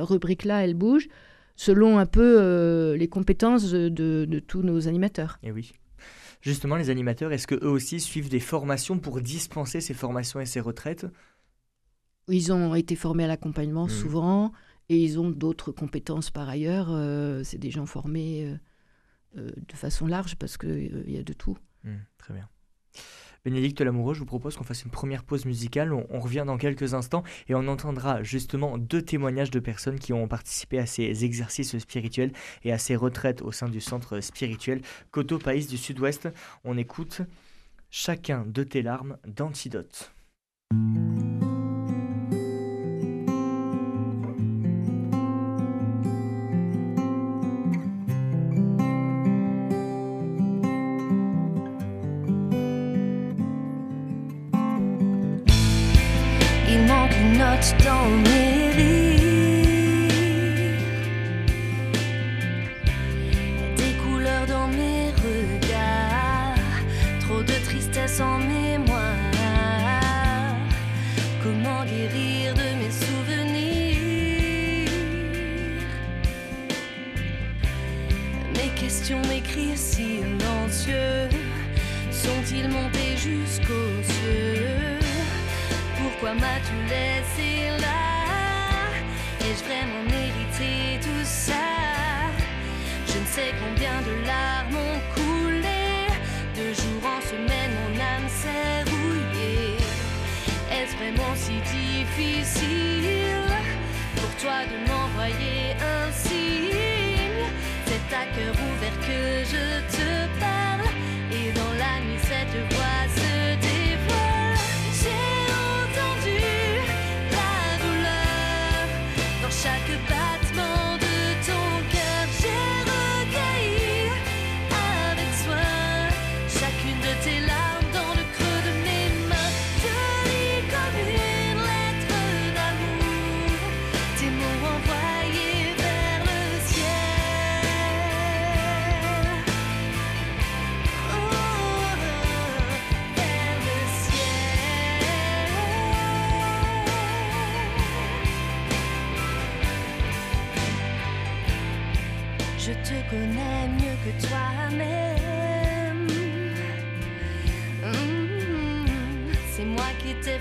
[0.05, 1.09] rubrique elle bouge
[1.57, 5.38] selon un peu euh, les compétences de, tous nos animateurs.
[5.42, 5.72] Et oui.
[6.40, 10.61] Justement, les animateurs, est-ce qu'eux aussi suivent des formations pour dispenser ces formations et ces
[10.61, 11.07] retraites?
[12.29, 13.90] Ils ont été formés à l'accompagnement mmh.
[13.90, 14.53] souvent
[14.88, 16.88] et ils ont d'autres compétences par ailleurs.
[16.90, 18.59] Euh, c'est des gens formés
[19.37, 21.57] euh, de façon large parce qu'il euh, il y a de tout.
[21.83, 22.48] Mmh, très bien.
[23.44, 25.92] Bénédicte Lamoureux, je vous propose qu'on fasse une première pause musicale.
[25.92, 30.26] On, revient dans quelques instants et on entendra justement deux témoignages de personnes qui ont
[30.26, 32.33] participé à ces exercices spirituels
[32.64, 34.80] et à ces retraites au sein du centre spirituel
[35.11, 36.28] Coteau Pays du Sud-Ouest.
[36.64, 37.20] On écoute
[37.90, 40.12] Chacun de tes larmes d'antidote.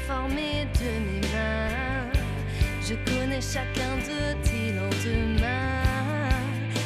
[0.08, 2.12] Formé de mes mains.
[2.82, 6.30] Je connais chacun de tes lendemains.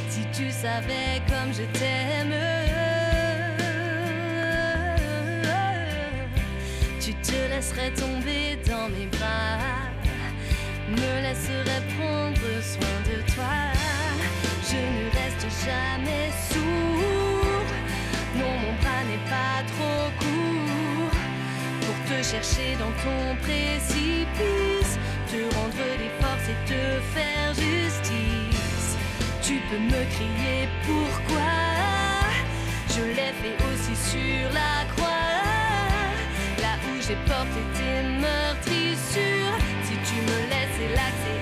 [0.10, 2.16] Si tu savais comme je t'aime,
[22.55, 24.97] dans ton précipice,
[25.29, 26.81] te rendre des forces et te
[27.13, 28.97] faire justice.
[29.41, 31.53] Tu peux me crier pourquoi?
[32.89, 35.43] Je l'ai fait aussi sur la croix,
[36.62, 39.57] là où j'ai porté tes meurtrissures.
[39.83, 41.37] Si tu me laisses, c'est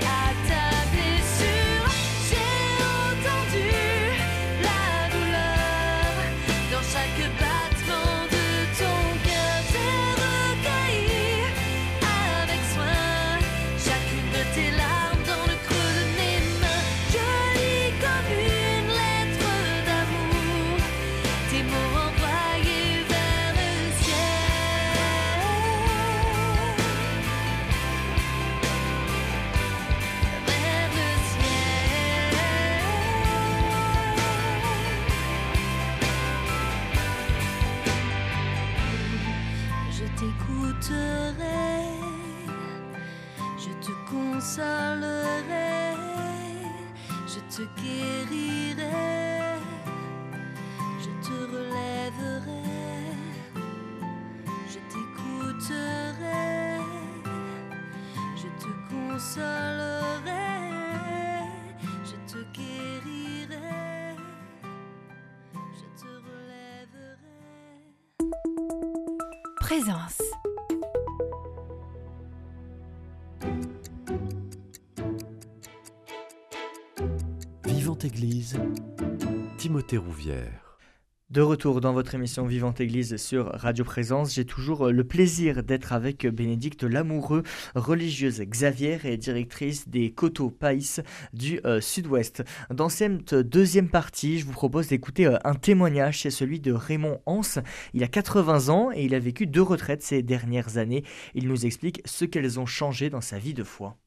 [81.30, 85.64] De retour dans votre émission Vivante Église sur Radio Présence, j'ai toujours euh, le plaisir
[85.64, 87.44] d'être avec Bénédicte Lamoureux,
[87.76, 91.02] religieuse Xavier et directrice des Coteaux Païs
[91.34, 92.44] du euh, Sud-Ouest.
[92.70, 97.22] Dans cette deuxième partie, je vous propose d'écouter euh, un témoignage, c'est celui de Raymond
[97.26, 97.62] Hans.
[97.94, 101.04] Il a 80 ans et il a vécu deux retraites ces dernières années.
[101.36, 103.98] Il nous explique ce qu'elles ont changé dans sa vie de foi.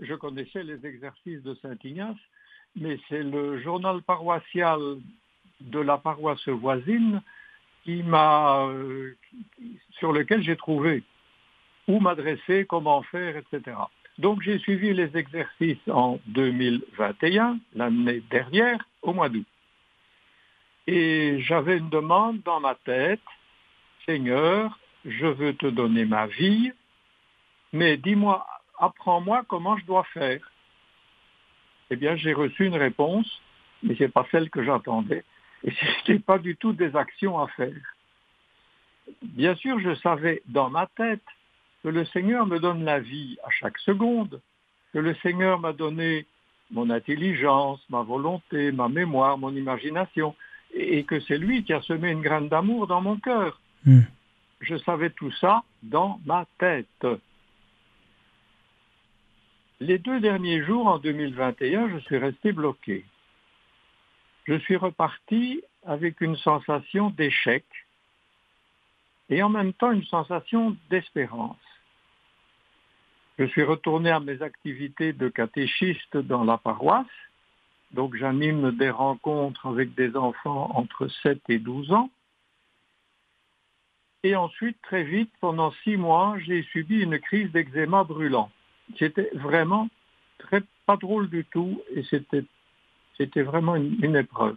[0.00, 2.18] je connaissais les exercices de Saint-Ignace,
[2.76, 4.80] mais c'est le journal paroissial
[5.60, 7.22] de la paroisse voisine
[7.84, 9.16] qui m'a, euh,
[9.98, 11.02] sur lequel j'ai trouvé
[11.88, 13.76] où m'adresser, comment faire, etc.
[14.18, 19.46] Donc j'ai suivi les exercices en 2021, l'année dernière, au mois d'août.
[20.86, 23.20] Et j'avais une demande dans ma tête,
[24.06, 26.72] Seigneur, je veux te donner ma vie,
[27.72, 28.46] mais dis-moi,
[28.78, 30.51] apprends-moi comment je dois faire.
[31.92, 33.26] Eh bien, j'ai reçu une réponse,
[33.82, 35.24] mais ce n'est pas celle que j'attendais.
[35.62, 37.94] Et ce n'était pas du tout des actions à faire.
[39.20, 41.20] Bien sûr, je savais dans ma tête
[41.82, 44.40] que le Seigneur me donne la vie à chaque seconde,
[44.94, 46.24] que le Seigneur m'a donné
[46.70, 50.34] mon intelligence, ma volonté, ma mémoire, mon imagination,
[50.72, 53.60] et que c'est lui qui a semé une graine d'amour dans mon cœur.
[53.84, 54.00] Hmm.
[54.62, 57.06] Je savais tout ça dans ma tête.
[59.84, 63.04] Les deux derniers jours, en 2021, je suis resté bloqué.
[64.44, 67.64] Je suis reparti avec une sensation d'échec
[69.28, 71.56] et en même temps une sensation d'espérance.
[73.40, 77.18] Je suis retourné à mes activités de catéchiste dans la paroisse,
[77.90, 82.08] donc j'anime des rencontres avec des enfants entre 7 et 12 ans.
[84.22, 88.48] Et ensuite, très vite, pendant six mois, j'ai subi une crise d'eczéma brûlant.
[88.98, 89.88] C'était vraiment
[90.38, 94.56] très pas drôle du tout et c'était vraiment une épreuve.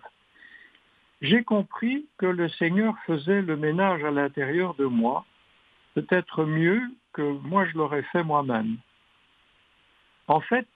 [1.21, 5.25] J'ai compris que le Seigneur faisait le ménage à l'intérieur de moi,
[5.93, 6.81] peut-être mieux
[7.13, 8.77] que moi je l'aurais fait moi-même.
[10.27, 10.67] En fait,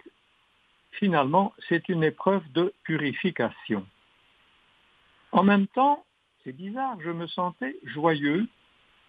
[0.92, 3.86] finalement, c'est une épreuve de purification.
[5.32, 6.06] En même temps,
[6.44, 8.48] c'est bizarre, je me sentais joyeux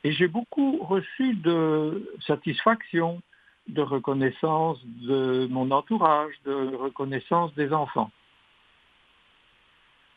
[0.02, 3.22] et j'ai beaucoup reçu de satisfaction,
[3.70, 8.10] de reconnaissance de mon entourage, de reconnaissance des enfants.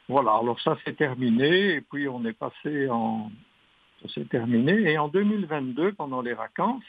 [0.09, 3.31] Voilà, alors ça c'est terminé, et puis on est passé en...
[4.01, 6.83] Ça s'est terminé, et en 2022, pendant les vacances,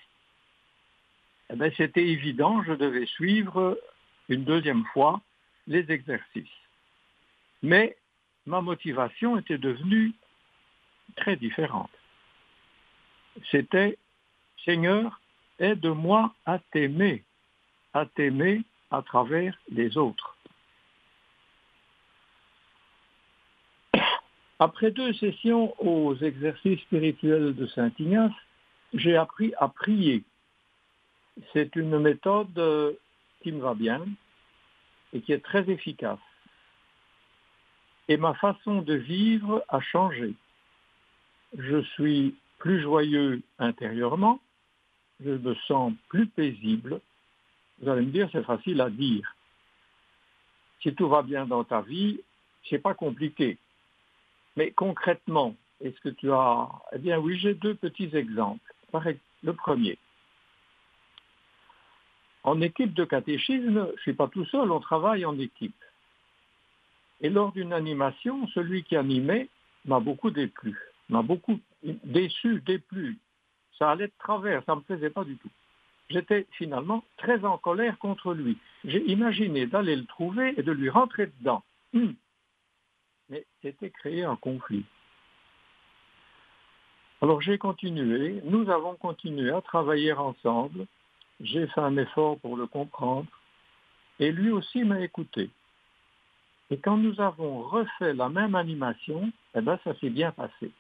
[1.50, 3.78] eh ben, c'était évident, je devais suivre
[4.28, 5.20] une deuxième fois
[5.66, 6.48] les exercices.
[7.62, 7.96] Mais
[8.46, 10.12] ma motivation était devenue
[11.16, 11.90] très différente.
[13.50, 13.98] C'était,
[14.64, 15.20] Seigneur,
[15.58, 17.24] aide-moi à t'aimer,
[17.92, 20.36] à t'aimer à travers les autres.
[24.60, 28.32] Après deux sessions aux exercices spirituels de Saint Ignace,
[28.94, 30.22] j'ai appris à prier.
[31.52, 32.92] C'est une méthode euh,
[33.42, 34.04] qui me va bien
[35.12, 36.20] et qui est très efficace.
[38.08, 40.34] Et ma façon de vivre a changé.
[41.58, 44.40] Je suis plus joyeux intérieurement,
[45.20, 47.00] je me sens plus paisible.
[47.80, 49.34] Vous allez me dire, c'est facile à dire.
[50.80, 52.20] Si tout va bien dans ta vie,
[52.68, 53.58] c'est pas compliqué.
[54.56, 56.68] Mais concrètement, est-ce que tu as...
[56.92, 58.72] Eh bien oui, j'ai deux petits exemples.
[59.42, 59.98] Le premier.
[62.44, 65.74] En équipe de catéchisme, je ne suis pas tout seul, on travaille en équipe.
[67.20, 69.48] Et lors d'une animation, celui qui animait
[69.84, 73.18] m'a beaucoup déplu, m'a beaucoup déçu, déplu.
[73.78, 75.50] Ça allait de travers, ça ne me plaisait pas du tout.
[76.10, 78.58] J'étais finalement très en colère contre lui.
[78.84, 81.62] J'ai imaginé d'aller le trouver et de lui rentrer dedans.
[81.94, 82.14] Hum.
[83.30, 84.84] Mais c'était créer un conflit.
[87.22, 90.86] Alors j'ai continué, nous avons continué à travailler ensemble.
[91.40, 93.26] J'ai fait un effort pour le comprendre
[94.20, 95.50] et lui aussi m'a écouté.
[96.70, 100.70] Et quand nous avons refait la même animation, eh ben, ça s'est bien passé.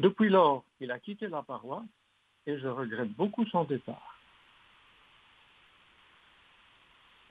[0.00, 1.84] Depuis lors, il a quitté la paroisse
[2.46, 4.18] et je regrette beaucoup son départ.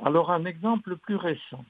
[0.03, 1.63] Alors un exemple plus récent.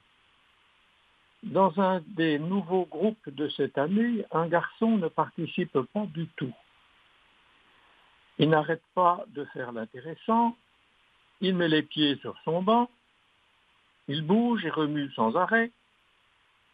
[1.42, 6.54] Dans un des nouveaux groupes de cette année, un garçon ne participe pas du tout.
[8.38, 10.56] Il n'arrête pas de faire l'intéressant,
[11.40, 12.90] il met les pieds sur son banc,
[14.08, 15.70] il bouge et remue sans arrêt.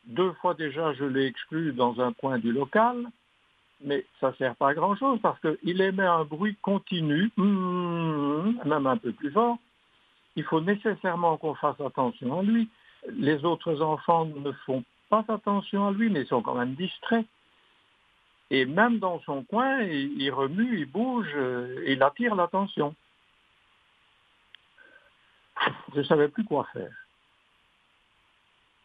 [0.04, 3.06] Deux fois déjà, je l'ai exclu dans un coin du local,
[3.82, 8.86] mais ça ne sert pas à grand-chose parce qu'il émet un bruit continu, mmh, même
[8.86, 9.58] un peu plus fort.
[10.36, 12.68] Il faut nécessairement qu'on fasse attention à lui.
[13.08, 17.26] Les autres enfants ne font pas attention à lui, mais sont quand même distraits.
[18.50, 22.94] Et même dans son coin, il, remue, il bouge, euh, il attire l'attention.
[25.94, 26.92] Je ne savais plus quoi faire.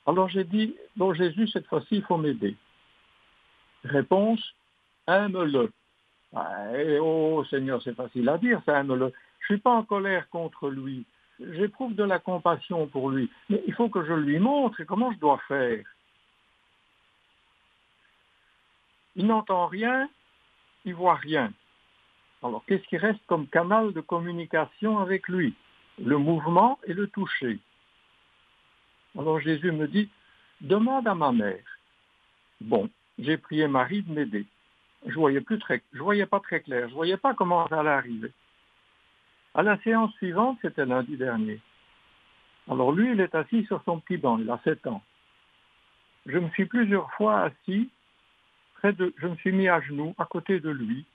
[0.08, 2.56] Alors j'ai dit, bon Jésus, cette fois-ci, il faut m'aider.
[3.84, 4.54] Réponse,
[5.08, 5.72] aime-le.
[7.02, 9.14] oh Seigneur, c'est facile à dire, ça aime-le.
[9.40, 11.06] Je ne suis pas en colère contre lui.
[11.40, 13.30] J'éprouve de la compassion pour lui.
[13.50, 15.84] Mais il faut que je lui montre comment je dois faire?
[19.16, 20.10] Il n'entend rien,
[20.84, 21.52] il voit rien.
[22.44, 25.54] Alors qu'est-ce qui reste comme canal de communication avec lui?
[26.04, 27.60] Le mouvement et le toucher.
[29.18, 30.10] Alors Jésus me dit,
[30.62, 31.64] demande à ma mère.
[32.60, 34.46] Bon, j'ai prié Marie de m'aider.
[35.06, 37.90] Je voyais plus très, je voyais pas très clair, je voyais pas comment ça allait
[37.90, 38.32] arriver.
[39.54, 41.62] À la séance suivante, c'était lundi dernier.
[42.70, 45.04] Alors lui, il est assis sur son petit banc, il a 7 ans.
[46.26, 47.90] Je me suis plusieurs fois assis,
[48.76, 51.06] près de, je me suis mis à genoux à côté de lui.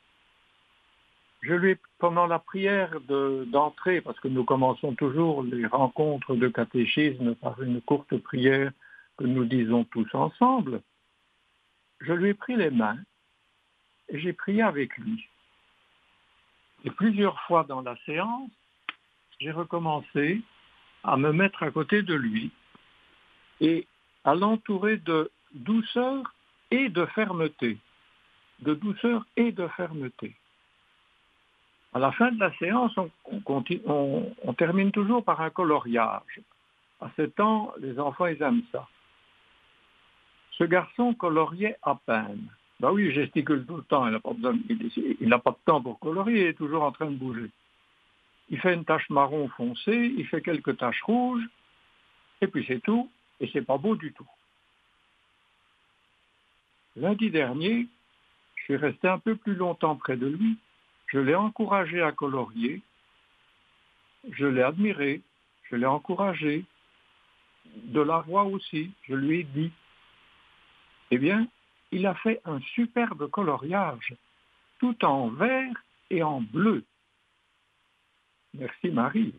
[1.42, 7.34] Je lui, pendant la prière d'entrée, parce que nous commençons toujours les rencontres de catéchisme
[7.34, 8.70] par une courte prière
[9.16, 10.80] que nous disons tous ensemble,
[12.00, 12.98] je lui ai pris les mains
[14.12, 15.26] j'ai prié avec lui.
[16.84, 18.50] Et plusieurs fois dans la séance,
[19.40, 20.40] j'ai recommencé
[21.04, 22.50] à me mettre à côté de lui
[23.60, 23.86] et
[24.24, 26.34] à l'entourer de douceur
[26.70, 27.78] et de fermeté.
[28.60, 30.34] De douceur et de fermeté.
[31.92, 32.92] À la fin de la séance,
[33.46, 36.40] on, termine toujours par un coloriage.
[37.00, 38.86] À ce temps, les enfants, ils aiment ça.
[40.52, 42.48] Ce garçon coloriait à peine.
[42.80, 46.40] Ben oui, il gesticule tout le temps, il n'a pas, pas de temps pour colorier,
[46.40, 47.50] il est toujours en train de bouger.
[48.48, 51.44] Il fait une tache marron foncée, il fait quelques taches rouges,
[52.40, 54.26] et puis c'est tout, et c'est pas beau du tout.
[56.96, 57.86] Lundi dernier,
[58.56, 60.56] je suis resté un peu plus longtemps près de lui,
[61.08, 62.80] je l'ai encouragé à colorier,
[64.32, 65.20] je l'ai admiré,
[65.64, 66.64] je l'ai encouragé,
[67.84, 69.70] de la voix aussi, je lui ai dit.
[71.10, 71.46] Eh bien,
[71.92, 74.14] il a fait un superbe coloriage,
[74.78, 75.74] tout en vert
[76.10, 76.84] et en bleu.
[78.54, 79.34] Merci Marie.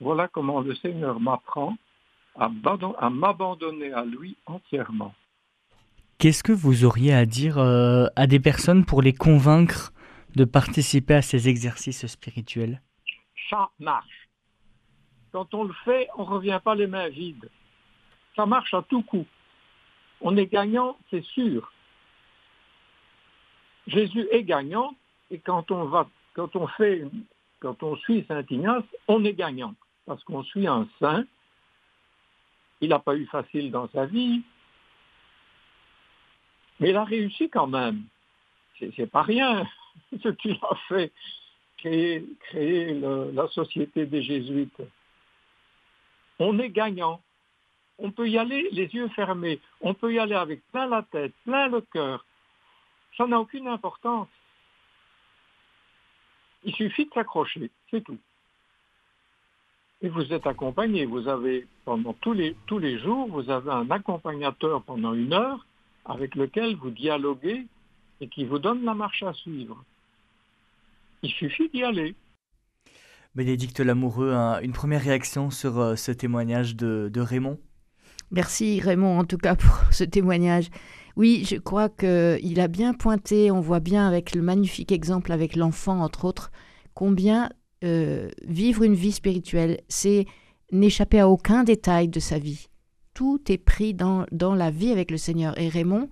[0.00, 1.76] Voilà comment le Seigneur m'apprend
[2.34, 2.48] à
[3.10, 5.14] m'abandonner à lui entièrement.
[6.18, 9.92] Qu'est-ce que vous auriez à dire euh, à des personnes pour les convaincre
[10.34, 12.80] de participer à ces exercices spirituels?
[13.50, 14.28] Ça marche.
[15.32, 17.50] Quand on le fait, on ne revient pas les mains vides.
[18.36, 19.26] Ça marche à tout coup.
[20.22, 21.72] On est gagnant, c'est sûr.
[23.88, 24.94] Jésus est gagnant
[25.30, 27.04] et quand on va, quand on fait,
[27.60, 29.74] quand on suit Saint Ignace, on est gagnant
[30.06, 31.24] parce qu'on suit un saint.
[32.80, 34.42] Il n'a pas eu facile dans sa vie,
[36.80, 38.04] mais il a réussi quand même.
[38.78, 39.68] C'est pas rien
[40.22, 41.12] ce qu'il a fait,
[41.78, 44.82] créer, créer la société des jésuites.
[46.38, 47.20] on est gagnant.
[48.02, 51.32] On peut y aller les yeux fermés, on peut y aller avec plein la tête,
[51.44, 52.26] plein le cœur.
[53.16, 54.28] Ça n'a aucune importance.
[56.64, 58.18] Il suffit de s'accrocher, c'est tout.
[60.02, 63.88] Et vous êtes accompagné, vous avez pendant tous les, tous les jours, vous avez un
[63.90, 65.64] accompagnateur pendant une heure
[66.04, 67.66] avec lequel vous dialoguez
[68.20, 69.84] et qui vous donne la marche à suivre.
[71.22, 72.16] Il suffit d'y aller.
[73.34, 74.32] Bénédicte Lamoureux,
[74.62, 77.58] une première réaction sur euh, ce témoignage de, Raymond?
[78.32, 80.68] Merci Raymond en tout cas pour ce témoignage.
[81.16, 85.56] Oui, je crois qu'il a bien pointé, on voit bien avec le magnifique exemple avec
[85.56, 86.50] l'enfant entre autres,
[86.94, 87.50] combien
[87.84, 90.26] euh, vivre une vie spirituelle, c'est
[90.70, 92.68] n'échapper à aucun détail de sa vie.
[93.12, 95.58] Tout est pris dans, dans la vie avec le Seigneur.
[95.58, 96.08] Et Raymond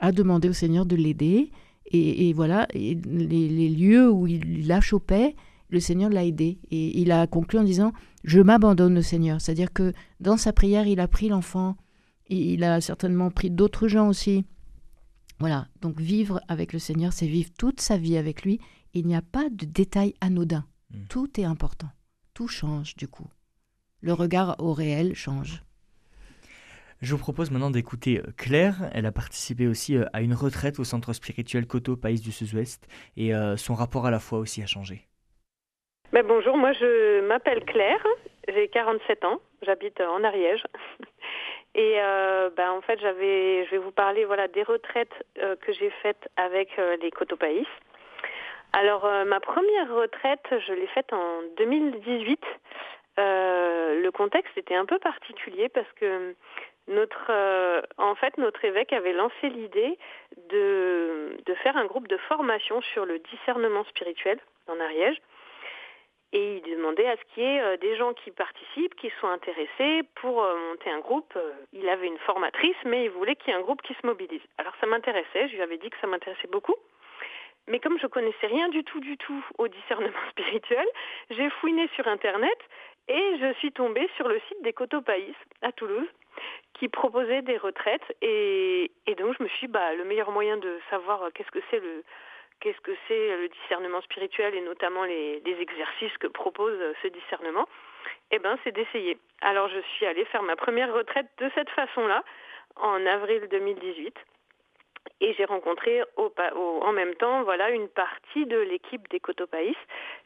[0.00, 1.50] a demandé au Seigneur de l'aider.
[1.90, 5.36] Et, voilà, les, lieux où il la chopait,
[5.74, 6.58] le Seigneur l'a aidé.
[6.70, 7.92] Et il a conclu en disant
[8.24, 9.40] Je m'abandonne au Seigneur.
[9.40, 11.76] C'est-à-dire que dans sa prière, il a pris l'enfant.
[12.28, 14.46] Il a certainement pris d'autres gens aussi.
[15.40, 18.60] Voilà, donc vivre avec le Seigneur, c'est vivre toute sa vie avec lui.
[18.94, 20.64] Il n'y a pas de détails anodins.
[20.90, 21.04] Hmm.
[21.08, 21.90] Tout est important.
[22.32, 23.26] Tout change du coup.
[24.00, 25.62] Le regard au réel change.
[27.02, 28.88] Je vous propose maintenant d'écouter euh, Claire.
[28.92, 32.86] Elle a participé aussi euh, à une retraite au centre spirituel Coteau Pays du Sud-Ouest
[33.16, 35.08] et euh, son rapport à la foi aussi a changé.
[36.22, 38.06] Bonjour, moi je m'appelle Claire,
[38.46, 40.62] j'ai 47 ans, j'habite en Ariège.
[41.74, 41.96] Et
[42.56, 43.08] ben, en fait, je
[43.70, 46.68] vais vous parler voilà des retraites que j'ai faites avec
[47.00, 47.66] les Pays.
[48.72, 52.40] Alors ma première retraite, je l'ai faite en 2018.
[53.18, 56.36] le contexte était un peu particulier parce que
[56.86, 59.98] notre, euh, en fait, notre évêque avait lancé l'idée
[60.50, 64.38] de faire un groupe de formation sur le discernement spirituel
[64.68, 65.20] en Ariège.
[66.34, 69.30] Et il demandait à ce qu'il y ait euh, des gens qui participent, qui soient
[69.30, 71.38] intéressés pour euh, monter un groupe.
[71.72, 74.42] Il avait une formatrice, mais il voulait qu'il y ait un groupe qui se mobilise.
[74.58, 76.74] Alors ça m'intéressait, je lui avais dit que ça m'intéressait beaucoup.
[77.68, 80.86] Mais comme je connaissais rien du tout, du tout au discernement spirituel,
[81.30, 82.58] j'ai fouiné sur Internet
[83.08, 86.08] et je suis tombée sur le site des Cotopaïs à Toulouse
[86.74, 90.80] qui proposait des retraites et, donc je me suis dit, bah, le meilleur moyen de
[90.90, 92.02] savoir euh, qu'est-ce que c'est le
[92.60, 97.68] qu'est-ce que c'est le discernement spirituel et notamment les, exercices que propose euh, ce discernement,
[98.30, 99.18] eh ben c'est d'essayer.
[99.40, 102.24] Alors je suis allée faire ma première retraite de cette façon-là
[102.76, 104.14] en avril 2018
[105.20, 106.32] et j'ai rencontré au,
[106.82, 109.76] en même temps voilà une partie de l'équipe des Cotopaïs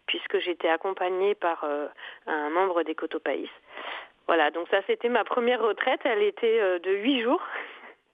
[0.06, 1.86] puisque j'étais accompagnée par euh,
[2.26, 3.50] un membre des Cotopaïs.
[4.26, 7.42] Voilà, donc ça c'était ma première retraite, elle était euh, de huit jours.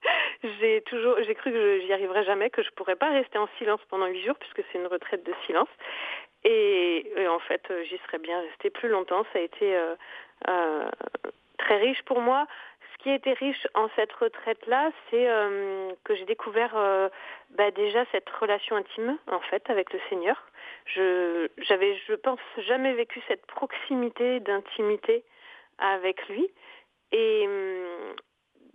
[0.59, 3.81] j'ai toujours, j'ai cru que j'y arriverais jamais, que je pourrais pas rester en silence
[3.89, 5.69] pendant huit jours puisque c'est une retraite de silence.
[6.43, 9.25] Et, en fait, euh, j'y serais bien restée plus longtemps.
[9.33, 9.75] Ça a été
[10.47, 10.89] euh,
[11.57, 12.45] très riche pour moi.
[12.93, 15.27] Ce qui a été riche en cette retraite-là, c'est
[16.03, 16.75] que j'ai découvert
[17.51, 20.41] bah, déjà cette relation intime en fait avec le Seigneur.
[20.85, 25.23] Je j'avais, je pense, jamais vécu cette proximité d'intimité
[25.77, 26.49] avec lui,
[27.11, 28.15] et hum,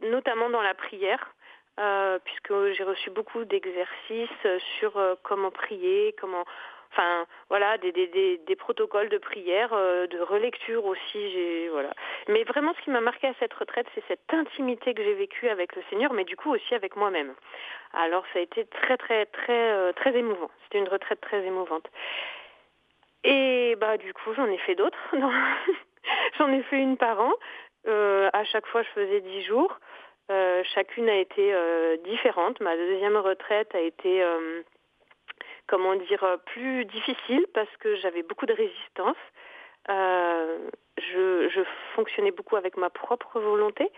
[0.03, 1.35] notamment dans la prière.
[1.79, 4.47] Euh, puisque j'ai reçu beaucoup d'exercices
[4.79, 6.45] sur euh, comment prier, comment,
[6.93, 11.31] enfin voilà, des, des, des, protocoles de prière, euh, de relecture aussi.
[11.31, 11.95] J'ai voilà.
[12.29, 15.49] Mais vraiment, ce qui m'a marqué à cette retraite, c'est cette intimité que j'ai vécue
[15.49, 17.33] avec le Seigneur, mais du coup aussi avec moi-même.
[17.95, 20.51] Alors ça a été très très très très émouvant.
[20.65, 21.89] C'était une retraite très émouvante.
[23.25, 24.99] Et bah du coup, j'en ai fait d'autres.
[26.39, 27.33] J'en ai fait une par an.
[27.87, 29.79] Euh, à chaque fois, je faisais dix jours.
[30.31, 32.61] Euh, chacune a été euh, différente.
[32.61, 34.25] Ma deuxième retraite a été,
[35.67, 39.17] comment dire, plus difficile parce que j'avais beaucoup de résistance.
[39.89, 41.61] Je, je,
[41.95, 43.91] fonctionnais beaucoup avec ma propre volonté.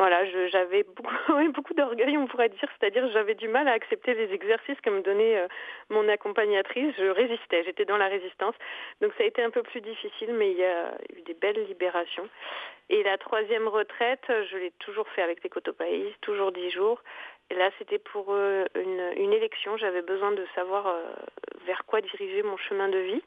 [0.00, 1.04] Voilà, j'avais beaucoup,
[1.52, 5.02] beaucoup d'orgueil, on pourrait dire, c'est-à-dire j'avais du mal à accepter les exercices que me
[5.02, 5.46] donnait euh,
[5.90, 6.94] mon accompagnatrice.
[6.96, 8.54] Je résistais, j'étais dans la résistance.
[9.02, 11.66] Donc ça a été un peu plus difficile, mais il y a eu des belles
[11.66, 12.26] libérations.
[12.88, 17.02] Et la troisième retraite, je l'ai toujours fait avec les cotopaïs, toujours dix jours.
[17.50, 19.76] Et là, c'était pour euh, une, élection.
[19.76, 21.02] J'avais besoin de savoir euh,
[21.66, 23.22] vers quoi diriger mon chemin de vie.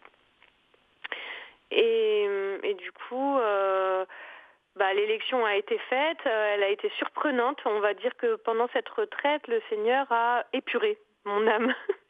[1.70, 2.28] Et,
[2.64, 3.38] et du coup
[4.76, 7.60] bah, l'élection a été faite, euh, elle a été surprenante.
[7.66, 11.74] On va dire que pendant cette retraite, le Seigneur a épuré mon âme.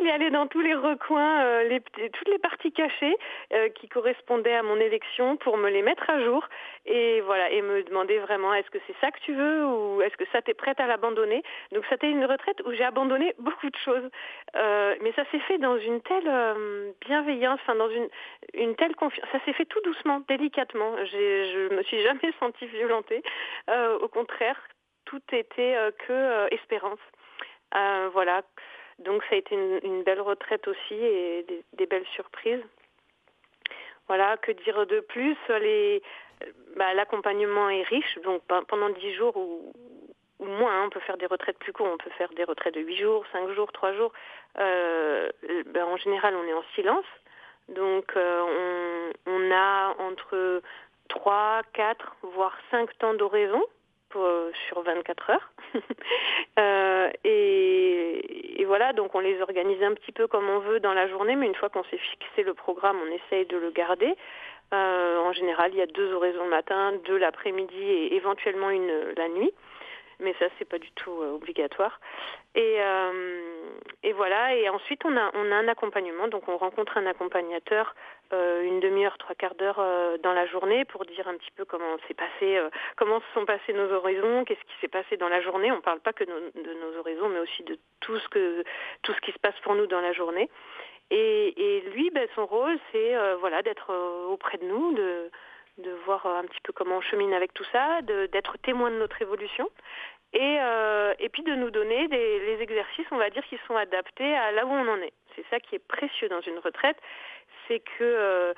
[0.00, 3.16] il est allé dans tous les recoins, euh, les, toutes les parties cachées
[3.52, 6.46] euh, qui correspondaient à mon élection pour me les mettre à jour
[6.86, 10.16] et voilà et me demander vraiment est-ce que c'est ça que tu veux ou est-ce
[10.16, 11.42] que ça t'es prête à l'abandonner?
[11.72, 14.08] Donc c'était une retraite où j'ai abandonné beaucoup de choses,
[14.56, 18.08] euh, mais ça s'est fait dans une telle bienveillance, enfin dans une
[18.54, 19.28] une telle confiance.
[19.32, 20.96] Ça s'est fait tout doucement, délicatement.
[21.04, 23.22] Je me suis jamais sentie violentée.
[24.00, 24.60] au contraire,
[25.04, 25.76] tout était
[26.06, 27.00] que espérance.
[27.72, 28.42] Voilà.
[28.98, 32.62] Donc ça a été une, belle retraite aussi et des, belles surprises.
[34.06, 35.36] Voilà, que dire de plus?
[36.76, 39.72] Bah, l'accompagnement est riche, donc pendant dix jours ou,
[40.40, 42.80] moins, hein, on peut faire des retraites plus courtes, on peut faire des retraites de
[42.80, 44.12] huit jours, cinq jours, trois jours.
[44.58, 45.30] Euh,
[45.66, 47.06] ben, en général, on est en silence,
[47.68, 50.60] donc euh, on, on, a entre
[51.08, 53.62] trois, quatre, voire cinq temps d'oraison
[54.22, 55.52] euh, sur 24 heures.
[56.56, 61.08] Euh, et, voilà, donc on les organise un petit peu comme on veut dans la
[61.08, 64.14] journée, mais une fois qu'on s'est fixé le programme, on essaye de le garder.
[64.72, 69.12] Euh, en général, il y a deux oraisons le matin, deux l'après-midi et éventuellement une
[69.16, 69.52] la nuit
[70.20, 72.00] mais ça c'est pas du tout euh, obligatoire.
[72.54, 74.54] Et, euh, et voilà.
[74.54, 77.94] Et ensuite on a on a un accompagnement, donc on rencontre un accompagnateur
[78.32, 79.82] euh, une demi-heure, trois quarts d'heure
[80.22, 82.58] dans la journée pour dire un petit peu comment s'est passé,
[82.96, 85.70] comment se sont passées nos horizons, qu'est-ce qui s'est passé dans la journée.
[85.72, 88.64] On parle pas que de nos horizons, mais aussi de tout ce que
[89.02, 90.48] tout ce qui se passe pour nous dans la journée.
[91.10, 93.94] Et, et lui, ben, son rôle, c'est voilà d'être
[94.28, 95.30] auprès de nous, de
[95.78, 99.20] de voir un petit peu comment on chemine avec tout ça, d'être témoin de notre
[99.22, 99.68] évolution
[100.34, 103.76] et, euh, et puis de nous donner des, les exercices, on va dire, qui sont
[103.76, 105.12] adaptés à là où on en est.
[105.36, 106.96] C'est ça qui est précieux dans une retraite,
[107.66, 108.52] c'est que euh,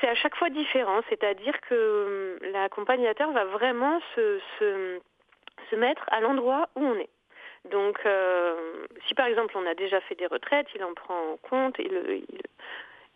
[0.00, 5.00] c'est à chaque fois différent, c'est-à-dire que hum, l'accompagnateur va vraiment se, se,
[5.76, 7.10] mettre à l'endroit où on est.
[7.70, 11.36] Donc, euh, si par exemple on a déjà fait des retraites, il en prend en
[11.36, 12.40] compte, il, il,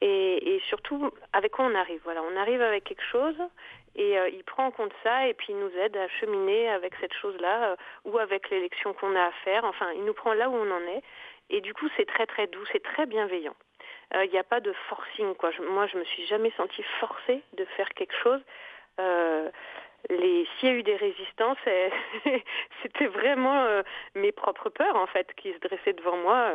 [0.01, 2.01] et, et, surtout avec quoi on arrive?
[2.05, 3.37] Voilà, on arrive avec quelque chose
[3.97, 6.95] et euh, il prend en compte ça et puis il nous aide à cheminer avec
[7.01, 9.65] cette chose-là euh, ou avec l'élection qu'on a à faire.
[9.65, 11.03] Enfin, il nous prend là où on en est
[11.51, 13.57] et du coup c'est très très doux, c'est très bienveillant.
[14.15, 15.51] Euh, il n'y a pas de forcing quoi.
[15.51, 18.41] Je, moi je me suis jamais sentie forcée de faire quelque chose.
[20.09, 21.59] les s'il y a eu des résistances,
[22.83, 23.83] c'était vraiment
[24.15, 26.53] mes propres peurs en fait qui se dressaient devant moi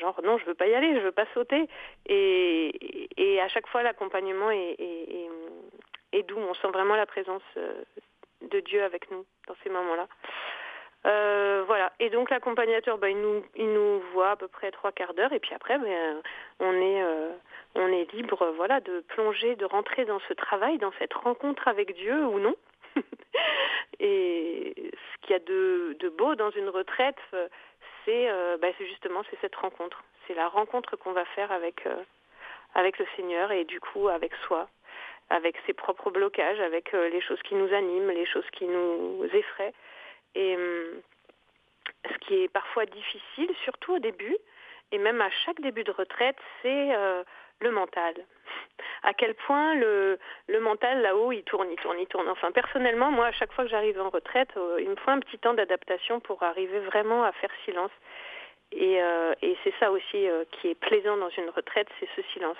[0.00, 1.68] genre non je veux pas y aller je veux pas sauter.
[2.06, 4.76] Et, et à chaque fois l'accompagnement est,
[6.28, 6.38] doux.
[6.38, 7.82] On sent vraiment la présence euh,
[8.42, 10.06] de Dieu avec nous dans ces moments là
[11.04, 11.92] euh, voilà.
[11.98, 15.32] Et donc l'accompagnateur bah, il nous il nous voit à peu près trois quarts d'heure.
[15.32, 16.22] Et puis après ben,
[16.60, 17.30] on est euh,
[17.74, 21.94] on est libre voilà de plonger de rentrer dans ce travail dans cette rencontre avec
[21.96, 22.54] Dieu ou non.
[23.98, 27.18] Et ce qu'il y a de beau dans une retraite
[28.08, 30.02] euh, bah, c'est justement c'est cette rencontre.
[30.26, 32.02] C'est la rencontre qu'on va faire avec euh,
[32.74, 34.68] avec le Seigneur et du coup avec soi,
[35.30, 39.24] avec ses propres blocages, avec euh, les choses qui nous animent, les choses qui nous
[39.32, 39.74] effraient.
[40.34, 41.02] Et hum,
[42.10, 44.36] ce qui est parfois difficile, surtout au début,
[44.90, 46.94] et même à chaque début de retraite, c'est
[47.62, 48.14] le mental.
[49.02, 52.28] À quel point le, le mental là-haut, il tourne, il tourne, il tourne.
[52.28, 55.20] Enfin, personnellement, moi, à chaque fois que j'arrive en retraite, euh, il me faut un
[55.20, 57.90] petit temps d'adaptation pour arriver vraiment à faire silence.
[58.72, 62.22] Et, euh, et c'est ça aussi euh, qui est plaisant dans une retraite, c'est ce
[62.32, 62.56] silence.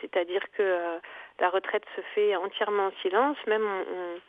[0.00, 1.00] C'est-à-dire que
[1.40, 4.20] la retraite se fait entièrement en silence, même on on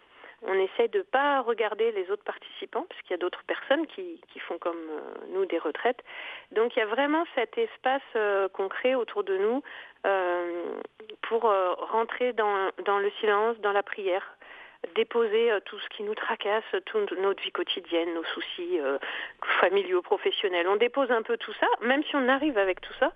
[0.48, 4.22] essaie de ne pas regarder les autres participants, parce qu'il y a d'autres personnes qui,
[4.32, 5.02] qui font comme euh,
[5.34, 6.02] nous des retraites.
[6.52, 9.62] Donc il y a vraiment cet espace euh, concret autour de nous
[10.06, 10.76] euh,
[11.24, 14.38] pour rentrer dans, dans le silence, dans la prière,
[14.96, 18.80] déposer tout ce qui nous tracasse, toute notre vie quotidienne, nos soucis
[19.60, 20.68] familiaux, professionnels.
[20.68, 23.12] On dépose un peu tout ça, même si on arrive avec tout ça,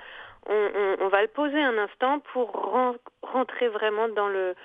[0.47, 2.51] on, on va le poser un instant pour
[3.21, 4.55] rentrer vraiment dans le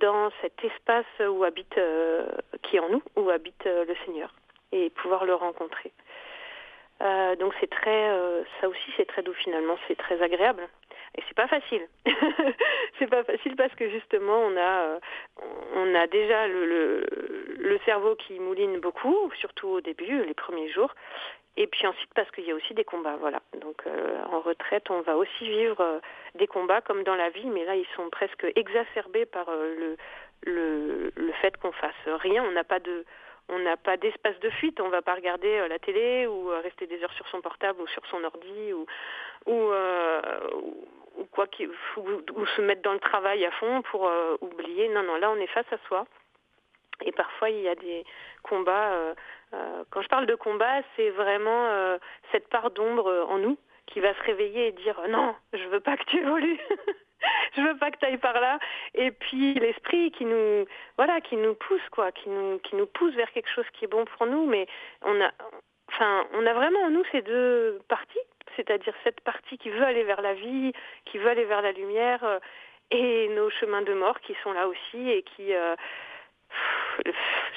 [0.00, 2.26] dans cet espace où habite, euh,
[2.62, 4.32] qui est en nous, où habite euh, le Seigneur,
[4.72, 5.92] et pouvoir le rencontrer.
[7.02, 8.10] Euh, donc c'est très,
[8.60, 10.68] ça aussi c'est très doux finalement, c'est très agréable.
[11.16, 11.86] Et c'est pas facile.
[12.98, 14.98] c'est pas facile parce que justement on a,
[15.76, 17.06] on a déjà le, le,
[17.58, 20.92] le cerveau qui mouline beaucoup, surtout au début, les premiers jours,
[21.56, 23.40] et puis ensuite parce qu'il y a aussi des combats, voilà.
[23.60, 26.00] Donc euh, en retraite, on va aussi vivre euh,
[26.34, 29.96] des combats comme dans la vie, mais là ils sont presque exacerbés par euh, le,
[30.52, 32.42] le, le fait qu'on fasse rien.
[32.44, 33.04] On n'a pas de
[33.50, 37.02] on n'a pas d'espace de fuite, on va pas regarder la télé ou rester des
[37.04, 38.86] heures sur son portable ou sur son ordi ou
[39.46, 39.70] ou,
[41.18, 41.46] ou quoi
[41.96, 42.02] ou,
[42.36, 44.10] ou, se mettre dans le travail à fond pour
[44.40, 44.88] oublier.
[44.88, 46.06] Non non, là on est face à soi
[47.04, 48.04] Et parfois, il y a des
[48.42, 49.14] combats.
[49.90, 51.98] quand je parle de combat, c'est vraiment
[52.32, 55.96] cette part d'ombre en nous qui va se réveiller et dire non, je veux pas
[55.96, 56.60] que tu évolues.
[57.56, 58.58] je veux pas que tu ailles par là.
[58.94, 63.14] Et puis l'esprit qui nous, voilà, qui nous pousse quoi, qui nous, qui nous pousse
[63.14, 64.46] vers quelque chose qui est bon pour nous.
[64.46, 64.66] Mais
[65.02, 65.30] on a,
[65.88, 68.18] enfin, on a vraiment en nous ces deux parties,
[68.56, 70.72] c'est-à-dire cette partie qui veut aller vers la vie,
[71.04, 72.38] qui veut aller vers la lumière, euh,
[72.90, 75.74] et nos chemins de mort qui sont là aussi et qui euh,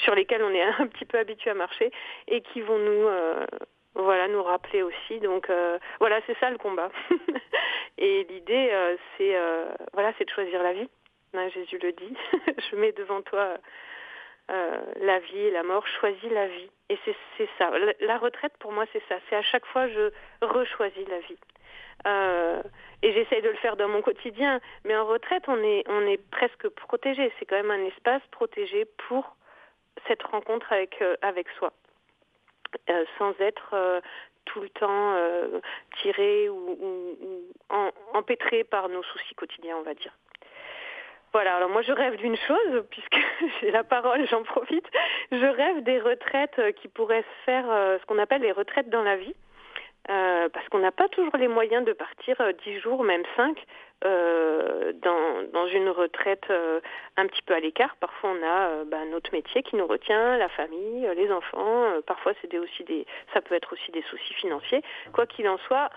[0.03, 1.91] sur lesquels on est un petit peu habitué à marcher
[2.27, 3.45] et qui vont nous euh,
[3.93, 5.19] voilà nous rappeler aussi.
[5.19, 5.49] Donc
[5.99, 6.91] voilà c'est ça le combat.
[7.97, 8.71] Et l'idée
[9.17, 9.35] c'est
[9.93, 10.87] voilà c'est de choisir la vie.
[11.53, 12.15] Jésus le dit.
[12.69, 13.57] Je mets devant toi
[14.49, 16.69] euh, la vie et la mort, choisis la vie.
[16.89, 16.97] Et
[17.37, 17.69] c'est ça.
[17.99, 19.15] La, retraite, pour moi, c'est ça.
[19.29, 21.37] C'est à chaque fois, je rechoisis la vie.
[22.05, 22.61] Euh,
[23.01, 24.61] et j'essaye de le faire dans mon quotidien.
[24.85, 27.31] Mais en retraite, on est, presque protégé.
[27.39, 29.35] C'est quand même un espace protégé pour
[30.07, 31.15] cette rencontre avec, euh,
[31.57, 31.73] soi.
[33.17, 34.01] sans être
[34.45, 35.15] tout le temps
[36.01, 37.43] tiré ou
[38.13, 40.13] empêtré par nos soucis quotidiens, on va dire.
[41.33, 43.17] Voilà, alors moi je rêve d'une chose, puisque
[43.61, 44.85] j'ai la parole, j'en profite.
[45.31, 48.89] Je rêve des retraites euh, qui pourraient se faire, euh, ce qu'on appelle les retraites
[48.89, 49.35] dans la vie.
[50.09, 53.61] Euh, parce qu'on n'a pas toujours les moyens de partir dix jours, même cinq,
[54.01, 56.45] dans, dans, une retraite
[57.17, 57.97] un petit peu à l'écart.
[57.99, 61.99] Parfois, on a bah, notre métier qui nous retient, la famille, les enfants.
[62.05, 64.81] parfois, c'est aussi des, ça peut être aussi des soucis financiers.
[65.11, 65.89] Quoi qu'il en soit,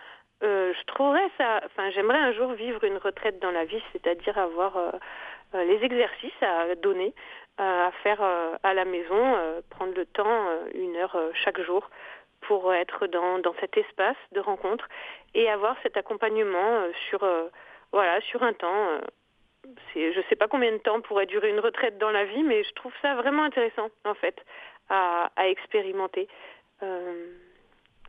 [0.43, 1.61] je trouverais ça.
[1.67, 4.77] Enfin, j'aimerais un jour vivre une retraite dans la vie, c'est-à-dire avoir
[5.55, 7.13] euh, les exercices à donner,
[7.61, 9.37] euh, à faire euh, à la maison,
[9.71, 11.91] prendre le temps, une heure chaque jour,
[12.43, 14.89] pour être dans, dans cet espace de rencontre
[15.35, 17.21] et avoir cet accompagnement sur,
[17.93, 19.01] voilà, sur un temps.
[19.95, 22.65] je ne sais pas combien de temps pourrait durer une retraite dans la vie, mais
[22.65, 24.41] je trouve ça vraiment intéressant, en fait,
[24.89, 26.29] à, à expérimenter.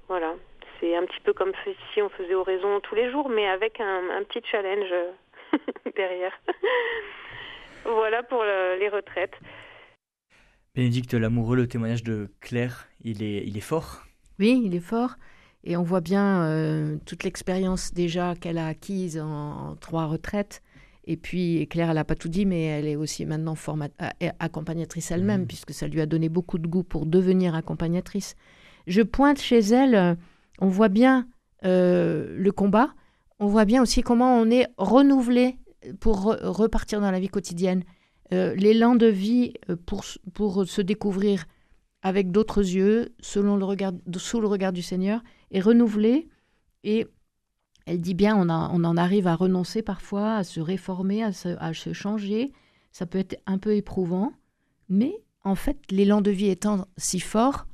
[0.08, 0.36] voilà,
[0.82, 1.54] c'est un petit peu comme
[1.94, 4.94] si on faisait oraison tous les jours, mais avec un, un petit challenge
[5.96, 6.34] derrière.
[7.84, 9.34] Voilà pour les retraites.
[10.76, 14.04] Bénédicte Lamoureux, le témoignage de Claire, il est, il est fort?
[14.40, 15.16] Oui, il est fort.
[15.64, 20.62] Et on voit bien euh, toute l'expérience déjà qu'elle a acquise en, trois retraites.
[21.06, 23.56] Et puis Claire, elle n'a pas tout dit, mais elle est aussi maintenant
[24.40, 25.48] accompagnatrice elle-même, mmh.
[25.48, 28.36] puisque ça lui a donné beaucoup de goût pour devenir accompagnatrice.
[28.88, 30.16] Je pointe chez elle, euh,
[30.62, 31.28] on voit bien
[31.66, 32.94] euh, le combat,
[33.40, 35.58] on voit bien aussi comment on est renouvelé
[36.00, 37.84] pour repartir dans la vie quotidienne,
[38.34, 41.46] euh, l'élan de vie euh, pour, pour se découvrir
[42.02, 46.30] avec d'autres yeux, selon le regard, sous le regard du Seigneur, est renouvelé.
[46.84, 47.06] Et
[47.86, 51.74] elle dit bien, on, en arrive à renoncer parfois, à se réformer, à se, à
[51.74, 52.54] se changer.
[52.92, 54.34] Ça peut être un peu éprouvant,
[54.90, 57.68] mais en fait, l'élan de vie étant si fort,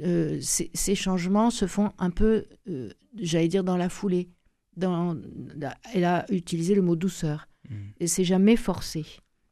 [0.00, 2.46] euh, ces, ces, changements se font un peu,
[3.16, 4.28] j'allais dire, dans la foulée
[4.76, 5.16] dans,
[5.92, 7.48] elle a utilisé le mot douceur.
[7.68, 7.74] Mm.
[8.00, 9.04] Et c'est jamais forcé.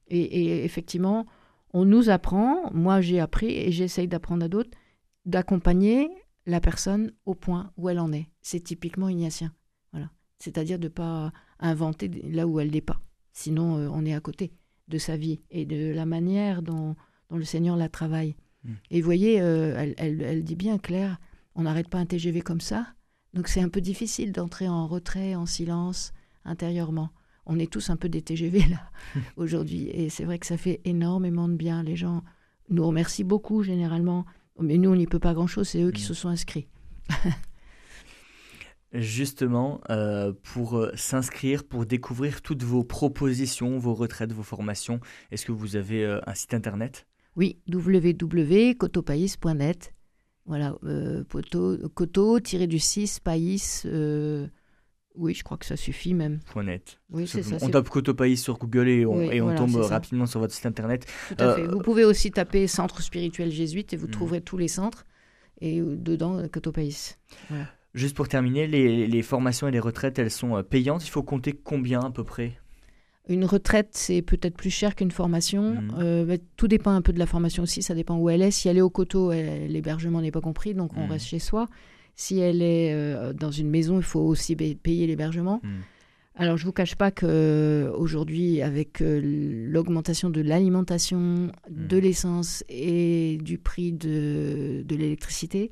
[0.09, 1.27] Et, effectivement,
[1.73, 4.77] on nous apprend, moi j'ai appris et j'essaye d'apprendre à d'autres,
[5.25, 6.11] d'accompagner
[6.45, 8.29] la personne au point où elle en est.
[8.43, 9.55] C'est typiquement ignatien.
[9.93, 10.11] Voilà.
[10.39, 13.01] C'est-à-dire de ne pas inventer là où elle n'est pas.
[13.33, 14.53] Sinon, euh, on est à côté
[14.89, 16.95] de sa vie et de la manière dont,
[17.31, 18.37] dont le Seigneur la travaille.
[18.91, 21.19] Et vous voyez, euh, elle, elle, elle, dit bien, Claire,
[21.55, 22.87] on n'arrête pas un TGV comme ça.
[23.35, 26.13] Donc c'est un peu difficile d'entrer en retrait, en silence,
[26.45, 27.11] intérieurement.
[27.47, 28.91] On est tous un peu des TGV là
[29.37, 29.89] aujourd'hui.
[29.89, 31.83] Et c'est vrai que ça fait énormément de bien.
[31.83, 32.23] Les gens
[32.69, 34.25] nous remercient beaucoup généralement.
[34.61, 35.69] Mais nous, on n'y peut pas grand-chose.
[35.69, 36.07] C'est eux qui mm.
[36.07, 36.69] se sont inscrits.
[38.93, 45.01] Justement, euh, pour euh, s'inscrire, pour découvrir toutes vos propositions, vos retraites, vos formations,
[45.31, 47.07] est-ce que vous avez euh, un site internet?
[47.37, 49.95] Oui, www.cotopaïs.net.
[50.45, 51.23] Voilà, euh,
[51.95, 53.85] coteau, tiré du 6, païs.
[53.87, 54.49] Euh,
[55.15, 56.41] oui, je crois que ça suffit même.
[56.51, 56.99] Point net.
[57.11, 57.57] Oui, c'est ça.
[57.61, 60.67] On tape Coteau Païs sur Google et on, et on tombe rapidement sur votre site
[60.67, 61.07] internet.
[61.29, 61.63] Tout à fait.
[61.63, 64.13] Euh, vous pouvez aussi taper Centre spirituel jésuite et vous hmm.
[64.13, 65.07] trouverez tous les centres.
[65.61, 67.19] Et dedans, Coteau Païs.
[67.95, 71.07] Juste pour terminer, les, les, formations et les retraites, elles sont payantes.
[71.07, 72.59] Il faut compter combien à peu près?
[73.29, 75.75] Une retraite, c'est peut-être plus cher qu'une formation.
[75.75, 75.95] Mmh.
[75.99, 78.51] Euh, tout dépend un peu de la formation aussi, ça dépend où elle est.
[78.51, 81.11] Si elle est au coteau, l'hébergement n'est pas compris, donc on mmh.
[81.11, 81.69] reste chez soi.
[82.15, 85.61] Si elle est euh, dans une maison, il faut aussi payer l'hébergement.
[85.63, 85.69] Mmh.
[86.35, 89.21] Alors, je ne vous cache pas qu'aujourd'hui, avec euh,
[89.71, 95.71] l'augmentation de l'alimentation, de l'essence et du prix de, de l'électricité,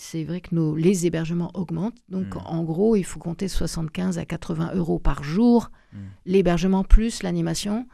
[0.00, 1.98] c'est vrai que nos, les hébergements augmentent.
[2.08, 2.46] Donc, hmm.
[2.46, 5.98] en gros, il faut compter 75 à 80 euros par jour, hmm.
[6.26, 7.86] l'hébergement plus l'animation.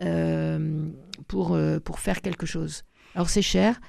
[0.00, 0.88] euh,
[1.28, 2.82] pour, euh, pour faire quelque chose.
[3.14, 3.80] Alors c'est cher,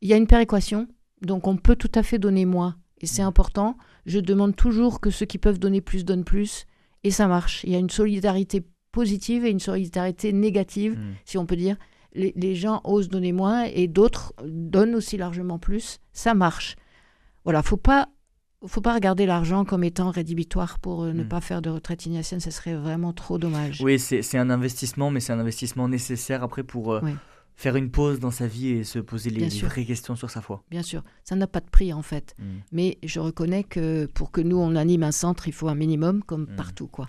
[0.00, 0.86] il y a une péréquation,
[1.22, 3.76] donc on peut tout à fait donner moins, et c'est important.
[4.06, 6.66] Je demande toujours que ceux qui peuvent donner plus donnent plus,
[7.04, 7.64] et ça marche.
[7.64, 11.76] Il y a une solidarité positive et une solidarité négative, si on peut dire.
[12.14, 16.00] Les, les gens osent donner moins et d'autres donnent aussi largement plus.
[16.12, 16.76] Ça marche.
[17.48, 18.08] Voilà, faut pas,
[18.66, 21.28] faut pas regarder l'argent comme étant rédhibitoire pour euh, ne Mm.
[21.28, 22.40] pas faire de retraite ignatienne.
[22.40, 23.80] Ce serait vraiment trop dommage.
[23.80, 27.12] Oui, c'est un investissement, mais c'est un investissement nécessaire après pour euh, Oui.
[27.56, 30.62] faire une pause dans sa vie et se poser les, vraies questions sur sa foi.
[30.70, 32.34] Bien sûr, ça n'a pas de prix en fait.
[32.38, 32.44] Mm.
[32.72, 36.22] Mais je reconnais que pour que nous on anime un centre, il faut un minimum,
[36.22, 36.56] comme Mm.
[36.56, 37.08] partout quoi.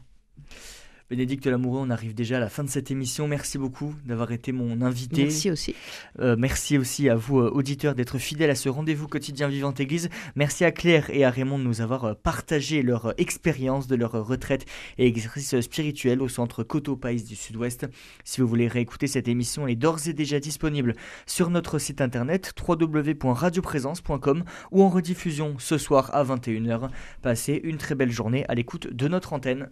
[1.09, 3.27] Bénédicte Lamoureux, on arrive déjà à la fin de cette émission.
[3.27, 5.23] Merci beaucoup d'avoir été mon invité.
[5.23, 5.75] Merci aussi.
[6.19, 10.09] Euh, merci aussi à vous, euh, auditeurs, d'être fidèles à ce rendez-vous quotidien Vivante Église.
[10.35, 14.11] Merci à Claire et à Raymond de nous avoir euh, partagé leur expérience de leur
[14.11, 14.65] retraite
[14.99, 17.87] et exercice spirituel au centre Coteau Pays du Sud-Ouest.
[18.23, 20.95] Si vous voulez réécouter cette émission, elle est d'ores et déjà disponible
[21.25, 26.89] sur notre site internet www.radioprésence.com ou en rediffusion ce soir à 21h.
[27.23, 29.71] Passez une très belle journée à l'écoute de notre antenne.